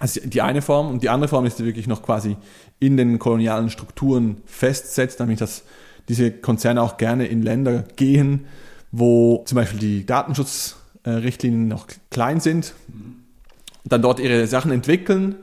Also 0.00 0.20
die 0.24 0.42
eine 0.42 0.62
Form 0.62 0.88
und 0.88 1.02
die 1.02 1.08
andere 1.08 1.28
Form 1.28 1.46
ist, 1.46 1.58
die 1.58 1.64
wirklich 1.64 1.86
noch 1.86 2.02
quasi 2.02 2.36
in 2.80 2.96
den 2.96 3.18
kolonialen 3.18 3.70
Strukturen 3.70 4.38
festsetzt, 4.44 5.20
nämlich 5.20 5.38
dass 5.38 5.62
diese 6.08 6.32
Konzerne 6.32 6.82
auch 6.82 6.96
gerne 6.96 7.26
in 7.26 7.42
Länder 7.42 7.84
gehen, 7.96 8.46
wo 8.90 9.42
zum 9.46 9.56
Beispiel 9.56 9.78
die 9.78 10.06
Datenschutzrichtlinien 10.06 11.68
noch 11.68 11.86
klein 12.10 12.40
sind, 12.40 12.74
dann 13.84 14.02
dort 14.02 14.20
ihre 14.20 14.46
Sachen 14.46 14.72
entwickeln 14.72 15.36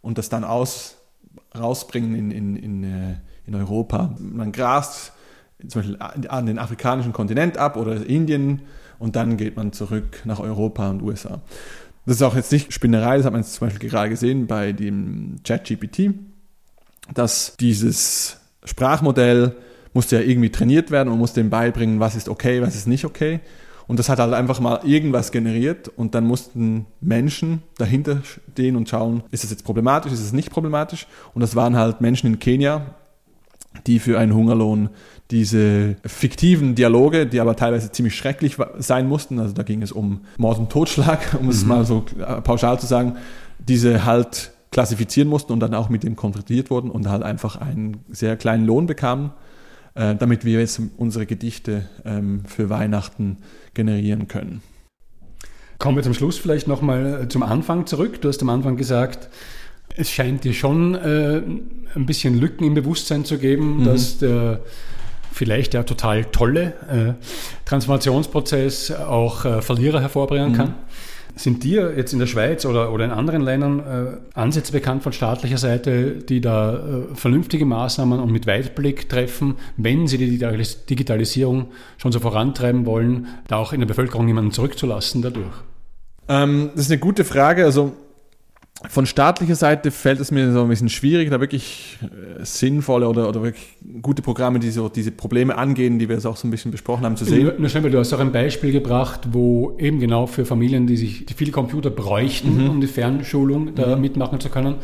und 0.00 0.18
das 0.18 0.28
dann 0.28 0.44
aus, 0.44 0.96
rausbringen 1.56 2.14
in, 2.14 2.30
in, 2.30 2.56
in, 2.56 2.84
äh, 2.84 3.14
in 3.46 3.54
Europa. 3.54 4.14
Man 4.18 4.52
grast 4.52 5.12
zum 5.68 5.82
Beispiel 5.82 6.28
an 6.28 6.46
den 6.46 6.58
afrikanischen 6.58 7.12
Kontinent 7.12 7.58
ab 7.58 7.76
oder 7.76 8.06
Indien 8.06 8.62
und 8.98 9.16
dann 9.16 9.36
geht 9.36 9.56
man 9.56 9.72
zurück 9.72 10.22
nach 10.24 10.40
Europa 10.40 10.88
und 10.88 11.02
USA. 11.02 11.40
Das 12.06 12.16
ist 12.16 12.22
auch 12.22 12.34
jetzt 12.34 12.52
nicht 12.52 12.72
Spinnerei, 12.72 13.16
das 13.16 13.26
hat 13.26 13.32
man 13.32 13.42
jetzt 13.42 13.54
zum 13.54 13.68
Beispiel 13.68 13.90
gerade 13.90 14.08
gesehen 14.08 14.46
bei 14.46 14.72
dem 14.72 15.36
ChatGPT, 15.44 16.14
dass 17.12 17.56
dieses 17.60 18.38
Sprachmodell 18.64 19.56
musste 19.92 20.16
ja 20.16 20.22
irgendwie 20.22 20.50
trainiert 20.50 20.90
werden 20.90 21.12
und 21.12 21.18
musste 21.18 21.40
dem 21.40 21.50
beibringen, 21.50 22.00
was 22.00 22.14
ist 22.14 22.28
okay, 22.28 22.62
was 22.62 22.74
ist 22.74 22.86
nicht 22.86 23.04
okay. 23.04 23.40
Und 23.90 23.98
das 23.98 24.08
hat 24.08 24.20
halt 24.20 24.34
einfach 24.34 24.60
mal 24.60 24.82
irgendwas 24.84 25.32
generiert 25.32 25.88
und 25.88 26.14
dann 26.14 26.24
mussten 26.24 26.86
Menschen 27.00 27.64
dahinter 27.76 28.18
stehen 28.22 28.76
und 28.76 28.88
schauen, 28.88 29.24
ist 29.32 29.42
das 29.42 29.50
jetzt 29.50 29.64
problematisch, 29.64 30.12
ist 30.12 30.20
es 30.20 30.32
nicht 30.32 30.52
problematisch. 30.52 31.08
Und 31.34 31.40
das 31.40 31.56
waren 31.56 31.74
halt 31.74 32.00
Menschen 32.00 32.28
in 32.28 32.38
Kenia, 32.38 32.94
die 33.88 33.98
für 33.98 34.16
einen 34.16 34.32
Hungerlohn 34.32 34.90
diese 35.32 35.96
fiktiven 36.06 36.76
Dialoge, 36.76 37.26
die 37.26 37.40
aber 37.40 37.56
teilweise 37.56 37.90
ziemlich 37.90 38.14
schrecklich 38.14 38.58
sein 38.78 39.08
mussten, 39.08 39.40
also 39.40 39.54
da 39.54 39.64
ging 39.64 39.82
es 39.82 39.90
um 39.90 40.20
Mord 40.38 40.60
und 40.60 40.70
Totschlag, 40.70 41.36
um 41.40 41.48
es 41.48 41.62
mhm. 41.62 41.68
mal 41.68 41.84
so 41.84 42.04
äh, 42.20 42.40
pauschal 42.42 42.78
zu 42.78 42.86
sagen, 42.86 43.16
diese 43.58 44.04
halt 44.04 44.52
klassifizieren 44.70 45.28
mussten 45.28 45.52
und 45.52 45.58
dann 45.58 45.74
auch 45.74 45.88
mit 45.88 46.04
dem 46.04 46.14
konfrontiert 46.14 46.70
wurden 46.70 46.92
und 46.92 47.08
halt 47.08 47.24
einfach 47.24 47.60
einen 47.60 48.04
sehr 48.08 48.36
kleinen 48.36 48.66
Lohn 48.66 48.86
bekamen 48.86 49.32
äh, 49.94 50.14
damit 50.14 50.44
wir 50.44 50.60
jetzt 50.60 50.80
unsere 50.96 51.26
Gedichte 51.26 51.88
ähm, 52.04 52.42
für 52.46 52.70
Weihnachten 52.70 53.38
generieren 53.74 54.28
können. 54.28 54.62
Kommen 55.78 55.96
wir 55.96 56.02
zum 56.02 56.14
Schluss 56.14 56.38
vielleicht 56.38 56.68
nochmal 56.68 57.22
äh, 57.22 57.28
zum 57.28 57.42
Anfang 57.42 57.86
zurück. 57.86 58.20
Du 58.20 58.28
hast 58.28 58.42
am 58.42 58.50
Anfang 58.50 58.76
gesagt, 58.76 59.28
es 59.96 60.10
scheint 60.10 60.44
dir 60.44 60.52
schon 60.52 60.94
äh, 60.94 61.42
ein 61.94 62.06
bisschen 62.06 62.38
Lücken 62.38 62.64
im 62.64 62.74
Bewusstsein 62.74 63.24
zu 63.24 63.38
geben, 63.38 63.78
mhm. 63.78 63.84
dass 63.84 64.18
der 64.18 64.60
vielleicht 65.32 65.72
der 65.72 65.86
total 65.86 66.24
tolle 66.26 66.74
äh, 66.90 67.24
Transformationsprozess 67.64 68.90
auch 68.92 69.44
äh, 69.44 69.62
Verlierer 69.62 70.00
hervorbringen 70.00 70.52
mhm. 70.52 70.56
kann. 70.56 70.74
Sind 71.36 71.64
dir 71.64 71.94
jetzt 71.96 72.12
in 72.12 72.18
der 72.18 72.26
Schweiz 72.26 72.66
oder, 72.66 72.92
oder 72.92 73.04
in 73.04 73.10
anderen 73.10 73.42
Ländern 73.42 73.80
äh, 73.80 74.38
Ansätze 74.38 74.72
bekannt 74.72 75.02
von 75.02 75.12
staatlicher 75.12 75.58
Seite, 75.58 76.16
die 76.16 76.40
da 76.40 76.74
äh, 76.74 77.14
vernünftige 77.14 77.64
Maßnahmen 77.64 78.20
und 78.20 78.30
mit 78.30 78.46
Weitblick 78.46 79.08
treffen, 79.08 79.56
wenn 79.76 80.06
sie 80.06 80.18
die 80.18 80.38
Digitalisierung 80.90 81.68
schon 81.98 82.12
so 82.12 82.20
vorantreiben 82.20 82.86
wollen, 82.86 83.28
da 83.48 83.56
auch 83.56 83.72
in 83.72 83.80
der 83.80 83.86
Bevölkerung 83.86 84.26
jemanden 84.28 84.52
zurückzulassen 84.52 85.22
dadurch? 85.22 85.54
Ähm, 86.28 86.70
das 86.74 86.86
ist 86.86 86.90
eine 86.90 87.00
gute 87.00 87.24
Frage. 87.24 87.64
Also 87.64 87.92
von 88.88 89.04
staatlicher 89.04 89.54
Seite 89.54 89.90
fällt 89.90 90.20
es 90.20 90.30
mir 90.30 90.52
so 90.52 90.62
ein 90.62 90.68
bisschen 90.68 90.88
schwierig, 90.88 91.28
da 91.30 91.40
wirklich 91.40 91.98
äh, 92.02 92.44
sinnvolle 92.44 93.08
oder, 93.08 93.28
oder 93.28 93.42
wirklich 93.42 93.76
gute 94.00 94.22
Programme, 94.22 94.58
die 94.58 94.70
so 94.70 94.88
diese 94.88 95.10
Probleme 95.10 95.56
angehen, 95.58 95.98
die 95.98 96.08
wir 96.08 96.16
jetzt 96.16 96.24
auch 96.24 96.36
so 96.36 96.48
ein 96.48 96.50
bisschen 96.50 96.70
besprochen 96.70 97.04
haben, 97.04 97.16
zu 97.16 97.26
sehen. 97.26 97.52
Nur 97.58 97.68
schnell, 97.68 97.90
du 97.90 97.98
hast 97.98 98.12
auch 98.14 98.20
ein 98.20 98.32
Beispiel 98.32 98.72
gebracht, 98.72 99.28
wo 99.32 99.76
eben 99.78 100.00
genau 100.00 100.26
für 100.26 100.46
Familien, 100.46 100.86
die 100.86 100.96
sich 100.96 101.26
die 101.26 101.34
viele 101.34 101.52
Computer 101.52 101.90
bräuchten, 101.90 102.64
mhm. 102.64 102.70
um 102.70 102.80
die 102.80 102.86
Fernschulung 102.86 103.74
da 103.74 103.96
mhm. 103.96 104.00
mitmachen 104.00 104.40
zu 104.40 104.48
können, 104.48 104.76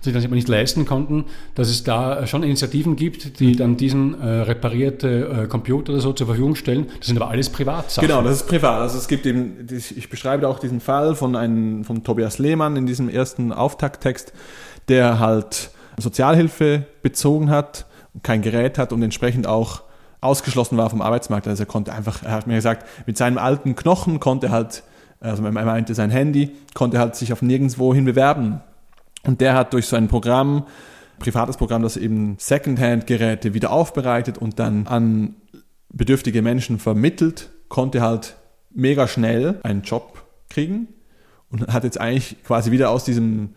sich 0.00 0.12
das 0.12 0.24
aber 0.24 0.34
nicht 0.34 0.48
leisten 0.48 0.84
konnten, 0.84 1.24
dass 1.54 1.68
es 1.68 1.82
da 1.82 2.26
schon 2.26 2.42
Initiativen 2.42 2.94
gibt, 2.94 3.40
die 3.40 3.56
dann 3.56 3.76
diesen 3.76 4.20
äh, 4.20 4.26
reparierte 4.26 5.44
äh, 5.44 5.46
Computer 5.48 5.92
oder 5.92 6.00
so 6.00 6.12
zur 6.12 6.26
Verfügung 6.26 6.54
stellen. 6.54 6.86
Das 6.98 7.08
sind 7.08 7.20
aber 7.20 7.30
alles 7.30 7.50
Privatsachen. 7.50 8.06
Genau, 8.06 8.22
das 8.22 8.36
ist 8.36 8.46
privat. 8.46 8.80
Also 8.80 8.98
es 8.98 9.08
gibt 9.08 9.26
eben, 9.26 9.66
ich 9.70 10.08
beschreibe 10.08 10.46
auch 10.48 10.60
diesen 10.60 10.80
Fall 10.80 11.16
von 11.16 11.34
einem, 11.34 11.84
von 11.84 12.04
Tobias 12.04 12.38
Lehmann 12.38 12.76
in 12.76 12.86
diesem 12.86 13.08
ersten 13.08 13.52
Auftakttext, 13.52 14.32
der 14.88 15.18
halt 15.18 15.70
Sozialhilfe 15.98 16.86
bezogen 17.02 17.50
hat, 17.50 17.86
kein 18.22 18.42
Gerät 18.42 18.78
hat 18.78 18.92
und 18.92 19.02
entsprechend 19.02 19.48
auch 19.48 19.82
ausgeschlossen 20.20 20.78
war 20.78 20.90
vom 20.90 21.02
Arbeitsmarkt. 21.02 21.48
Also 21.48 21.64
er 21.64 21.66
konnte 21.66 21.92
einfach, 21.92 22.22
er 22.22 22.32
hat 22.32 22.46
mir 22.46 22.54
gesagt, 22.54 22.86
mit 23.06 23.16
seinem 23.18 23.38
alten 23.38 23.74
Knochen 23.74 24.20
konnte 24.20 24.46
er 24.46 24.52
halt, 24.52 24.84
also 25.20 25.44
er 25.44 25.50
meinte 25.50 25.94
sein 25.94 26.10
Handy, 26.10 26.52
konnte 26.74 27.00
halt 27.00 27.16
sich 27.16 27.32
auf 27.32 27.42
nirgendwo 27.42 27.92
hin 27.92 28.04
bewerben 28.04 28.60
und 29.24 29.40
der 29.40 29.54
hat 29.54 29.72
durch 29.72 29.86
so 29.86 29.96
ein 29.96 30.08
Programm, 30.08 30.66
privates 31.18 31.56
Programm, 31.56 31.82
das 31.82 31.96
eben 31.96 32.36
Secondhand-Geräte 32.38 33.54
wieder 33.54 33.70
aufbereitet 33.70 34.38
und 34.38 34.58
dann 34.58 34.86
an 34.86 35.36
bedürftige 35.90 36.42
Menschen 36.42 36.78
vermittelt, 36.78 37.50
konnte 37.68 38.00
halt 38.00 38.36
mega 38.70 39.08
schnell 39.08 39.60
einen 39.62 39.82
Job 39.82 40.24
kriegen 40.48 40.88
und 41.50 41.68
hat 41.68 41.84
jetzt 41.84 42.00
eigentlich 42.00 42.42
quasi 42.44 42.70
wieder 42.70 42.90
aus 42.90 43.04
diesem, 43.04 43.54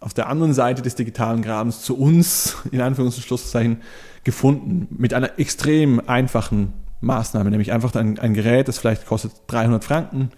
auf 0.00 0.14
der 0.14 0.28
anderen 0.28 0.52
Seite 0.52 0.82
des 0.82 0.94
digitalen 0.94 1.42
Grabens 1.42 1.82
zu 1.82 1.96
uns, 1.96 2.56
in 2.70 2.80
Anführungs- 2.80 3.16
und 3.16 3.24
Schlusszeichen, 3.24 3.82
gefunden. 4.24 4.88
Mit 4.90 5.14
einer 5.14 5.38
extrem 5.38 6.00
einfachen 6.06 6.74
Maßnahme, 7.00 7.50
nämlich 7.50 7.72
einfach 7.72 7.94
ein, 7.94 8.18
ein 8.18 8.34
Gerät, 8.34 8.68
das 8.68 8.78
vielleicht 8.78 9.06
kostet 9.06 9.32
300 9.46 9.84
Franken. 9.84 10.30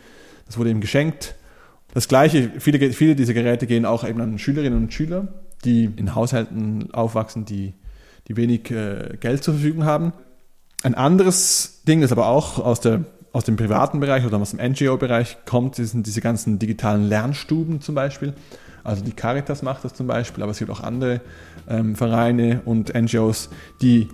Das 0.47 0.59
wurde 0.59 0.71
ihm 0.71 0.81
geschenkt 0.81 1.35
das 1.95 2.09
gleiche, 2.09 2.51
viele, 2.59 2.93
viele 2.93 3.17
dieser 3.17 3.35
Geräte 3.35 3.67
gehen 3.67 3.85
auch 3.85 4.05
eben 4.07 4.21
an 4.21 4.39
Schülerinnen 4.39 4.79
und 4.79 4.93
Schüler, 4.93 5.29
die 5.65 5.85
in 5.85 6.15
Haushalten 6.15 6.93
aufwachsen, 6.93 7.45
die, 7.45 7.75
die 8.29 8.37
wenig 8.37 8.71
äh, 8.71 9.17
Geld 9.19 9.43
zur 9.43 9.55
Verfügung 9.55 9.85
haben. 9.85 10.13
Ein 10.83 10.95
anderes 10.95 11.83
Ding, 11.87 12.01
das 12.01 12.13
aber 12.13 12.29
auch 12.29 12.59
aus, 12.59 12.81
der, 12.81 13.05
aus 13.33 13.45
dem 13.45 13.57
privaten 13.57 14.01
Bereich 14.01 14.25
oder 14.25 14.39
aus 14.39 14.53
dem 14.53 14.61
NGO-Bereich 14.61 15.39
kommt, 15.45 15.77
sind 15.77 16.07
diese 16.07 16.21
ganzen 16.21 16.59
digitalen 16.59 17.09
Lernstuben 17.09 17.81
zum 17.81 17.95
Beispiel. 17.95 18.35
Also 18.83 19.05
die 19.05 19.13
Caritas 19.13 19.63
macht 19.63 19.85
das 19.85 19.93
zum 19.93 20.07
Beispiel, 20.07 20.43
aber 20.43 20.53
es 20.53 20.59
gibt 20.59 20.71
auch 20.71 20.81
andere 20.81 21.21
ähm, 21.69 21.97
Vereine 21.97 22.63
und 22.65 22.95
NGOs, 22.95 23.51
die 23.83 24.09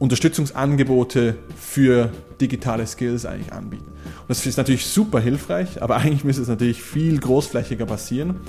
Unterstützungsangebote 0.00 1.36
für 1.56 2.10
digitale 2.40 2.86
Skills 2.86 3.26
eigentlich 3.26 3.52
anbieten. 3.52 3.84
Und 3.86 4.28
das 4.28 4.44
ist 4.46 4.56
natürlich 4.56 4.86
super 4.86 5.20
hilfreich, 5.20 5.80
aber 5.82 5.96
eigentlich 5.96 6.24
müsste 6.24 6.42
es 6.42 6.48
natürlich 6.48 6.82
viel 6.82 7.20
großflächiger 7.20 7.84
passieren. 7.86 8.40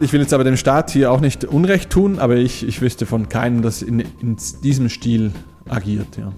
Ich 0.00 0.12
will 0.12 0.20
jetzt 0.20 0.34
aber 0.34 0.44
dem 0.44 0.56
Staat 0.56 0.90
hier 0.90 1.12
auch 1.12 1.20
nicht 1.20 1.44
Unrecht 1.44 1.90
tun, 1.90 2.18
aber 2.18 2.36
ich, 2.36 2.66
ich 2.66 2.82
wüsste 2.82 3.06
von 3.06 3.28
keinem, 3.28 3.62
das 3.62 3.82
in, 3.82 4.00
in 4.20 4.36
diesem 4.62 4.88
Stil 4.88 5.30
agiert. 5.68 6.18
Ja. 6.18 6.32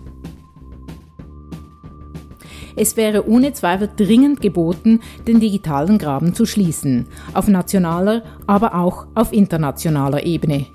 Es 2.76 2.96
wäre 2.96 3.26
ohne 3.26 3.54
Zweifel 3.54 3.88
dringend 3.96 4.40
geboten, 4.42 5.00
den 5.26 5.40
digitalen 5.40 5.98
Graben 5.98 6.34
zu 6.34 6.44
schließen, 6.44 7.06
auf 7.32 7.48
nationaler, 7.48 8.22
aber 8.46 8.74
auch 8.74 9.06
auf 9.14 9.32
internationaler 9.32 10.24
Ebene. 10.24 10.66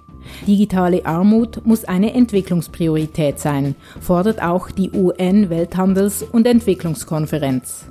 Digitale 0.47 1.05
Armut 1.05 1.65
muss 1.65 1.85
eine 1.85 2.13
Entwicklungspriorität 2.13 3.39
sein, 3.39 3.75
fordert 3.99 4.41
auch 4.41 4.71
die 4.71 4.91
UN-Welthandels- 4.91 6.23
und 6.23 6.47
Entwicklungskonferenz. 6.47 7.85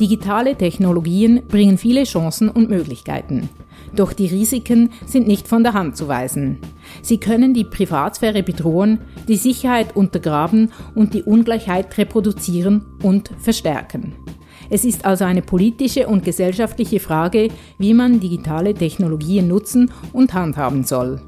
Digitale 0.00 0.56
Technologien 0.56 1.42
bringen 1.46 1.78
viele 1.78 2.04
Chancen 2.04 2.48
und 2.48 2.70
Möglichkeiten. 2.70 3.48
Doch 3.94 4.12
die 4.12 4.26
Risiken 4.26 4.90
sind 5.06 5.28
nicht 5.28 5.46
von 5.46 5.62
der 5.62 5.74
Hand 5.74 5.96
zu 5.96 6.08
weisen. 6.08 6.58
Sie 7.02 7.18
können 7.18 7.54
die 7.54 7.64
Privatsphäre 7.64 8.42
bedrohen, 8.42 8.98
die 9.28 9.36
Sicherheit 9.36 9.94
untergraben 9.94 10.72
und 10.94 11.14
die 11.14 11.22
Ungleichheit 11.22 11.96
reproduzieren 11.96 12.84
und 13.02 13.30
verstärken. 13.38 14.14
Es 14.70 14.84
ist 14.84 15.04
also 15.04 15.24
eine 15.24 15.42
politische 15.42 16.06
und 16.06 16.24
gesellschaftliche 16.24 16.98
Frage, 16.98 17.48
wie 17.78 17.94
man 17.94 18.20
digitale 18.20 18.74
Technologien 18.74 19.46
nutzen 19.46 19.92
und 20.12 20.32
handhaben 20.34 20.84
soll. 20.84 21.20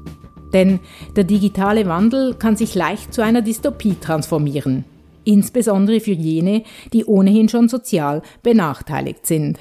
Denn 0.57 0.79
der 1.15 1.23
digitale 1.23 1.85
Wandel 1.85 2.33
kann 2.33 2.55
sich 2.55 2.73
leicht 2.73 3.13
zu 3.13 3.21
einer 3.21 3.43
Dystopie 3.43 3.93
transformieren, 4.01 4.85
insbesondere 5.23 5.99
für 5.99 6.13
jene, 6.13 6.63
die 6.93 7.05
ohnehin 7.05 7.47
schon 7.47 7.69
sozial 7.69 8.23
benachteiligt 8.41 9.27
sind. 9.27 9.59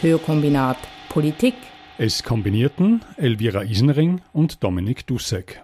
Hörkombinat 0.00 0.78
Politik. 1.10 1.54
Es 1.96 2.24
kombinierten 2.24 3.04
Elvira 3.16 3.62
Isenring 3.62 4.22
und 4.32 4.64
Dominik 4.64 5.06
Dussek. 5.06 5.62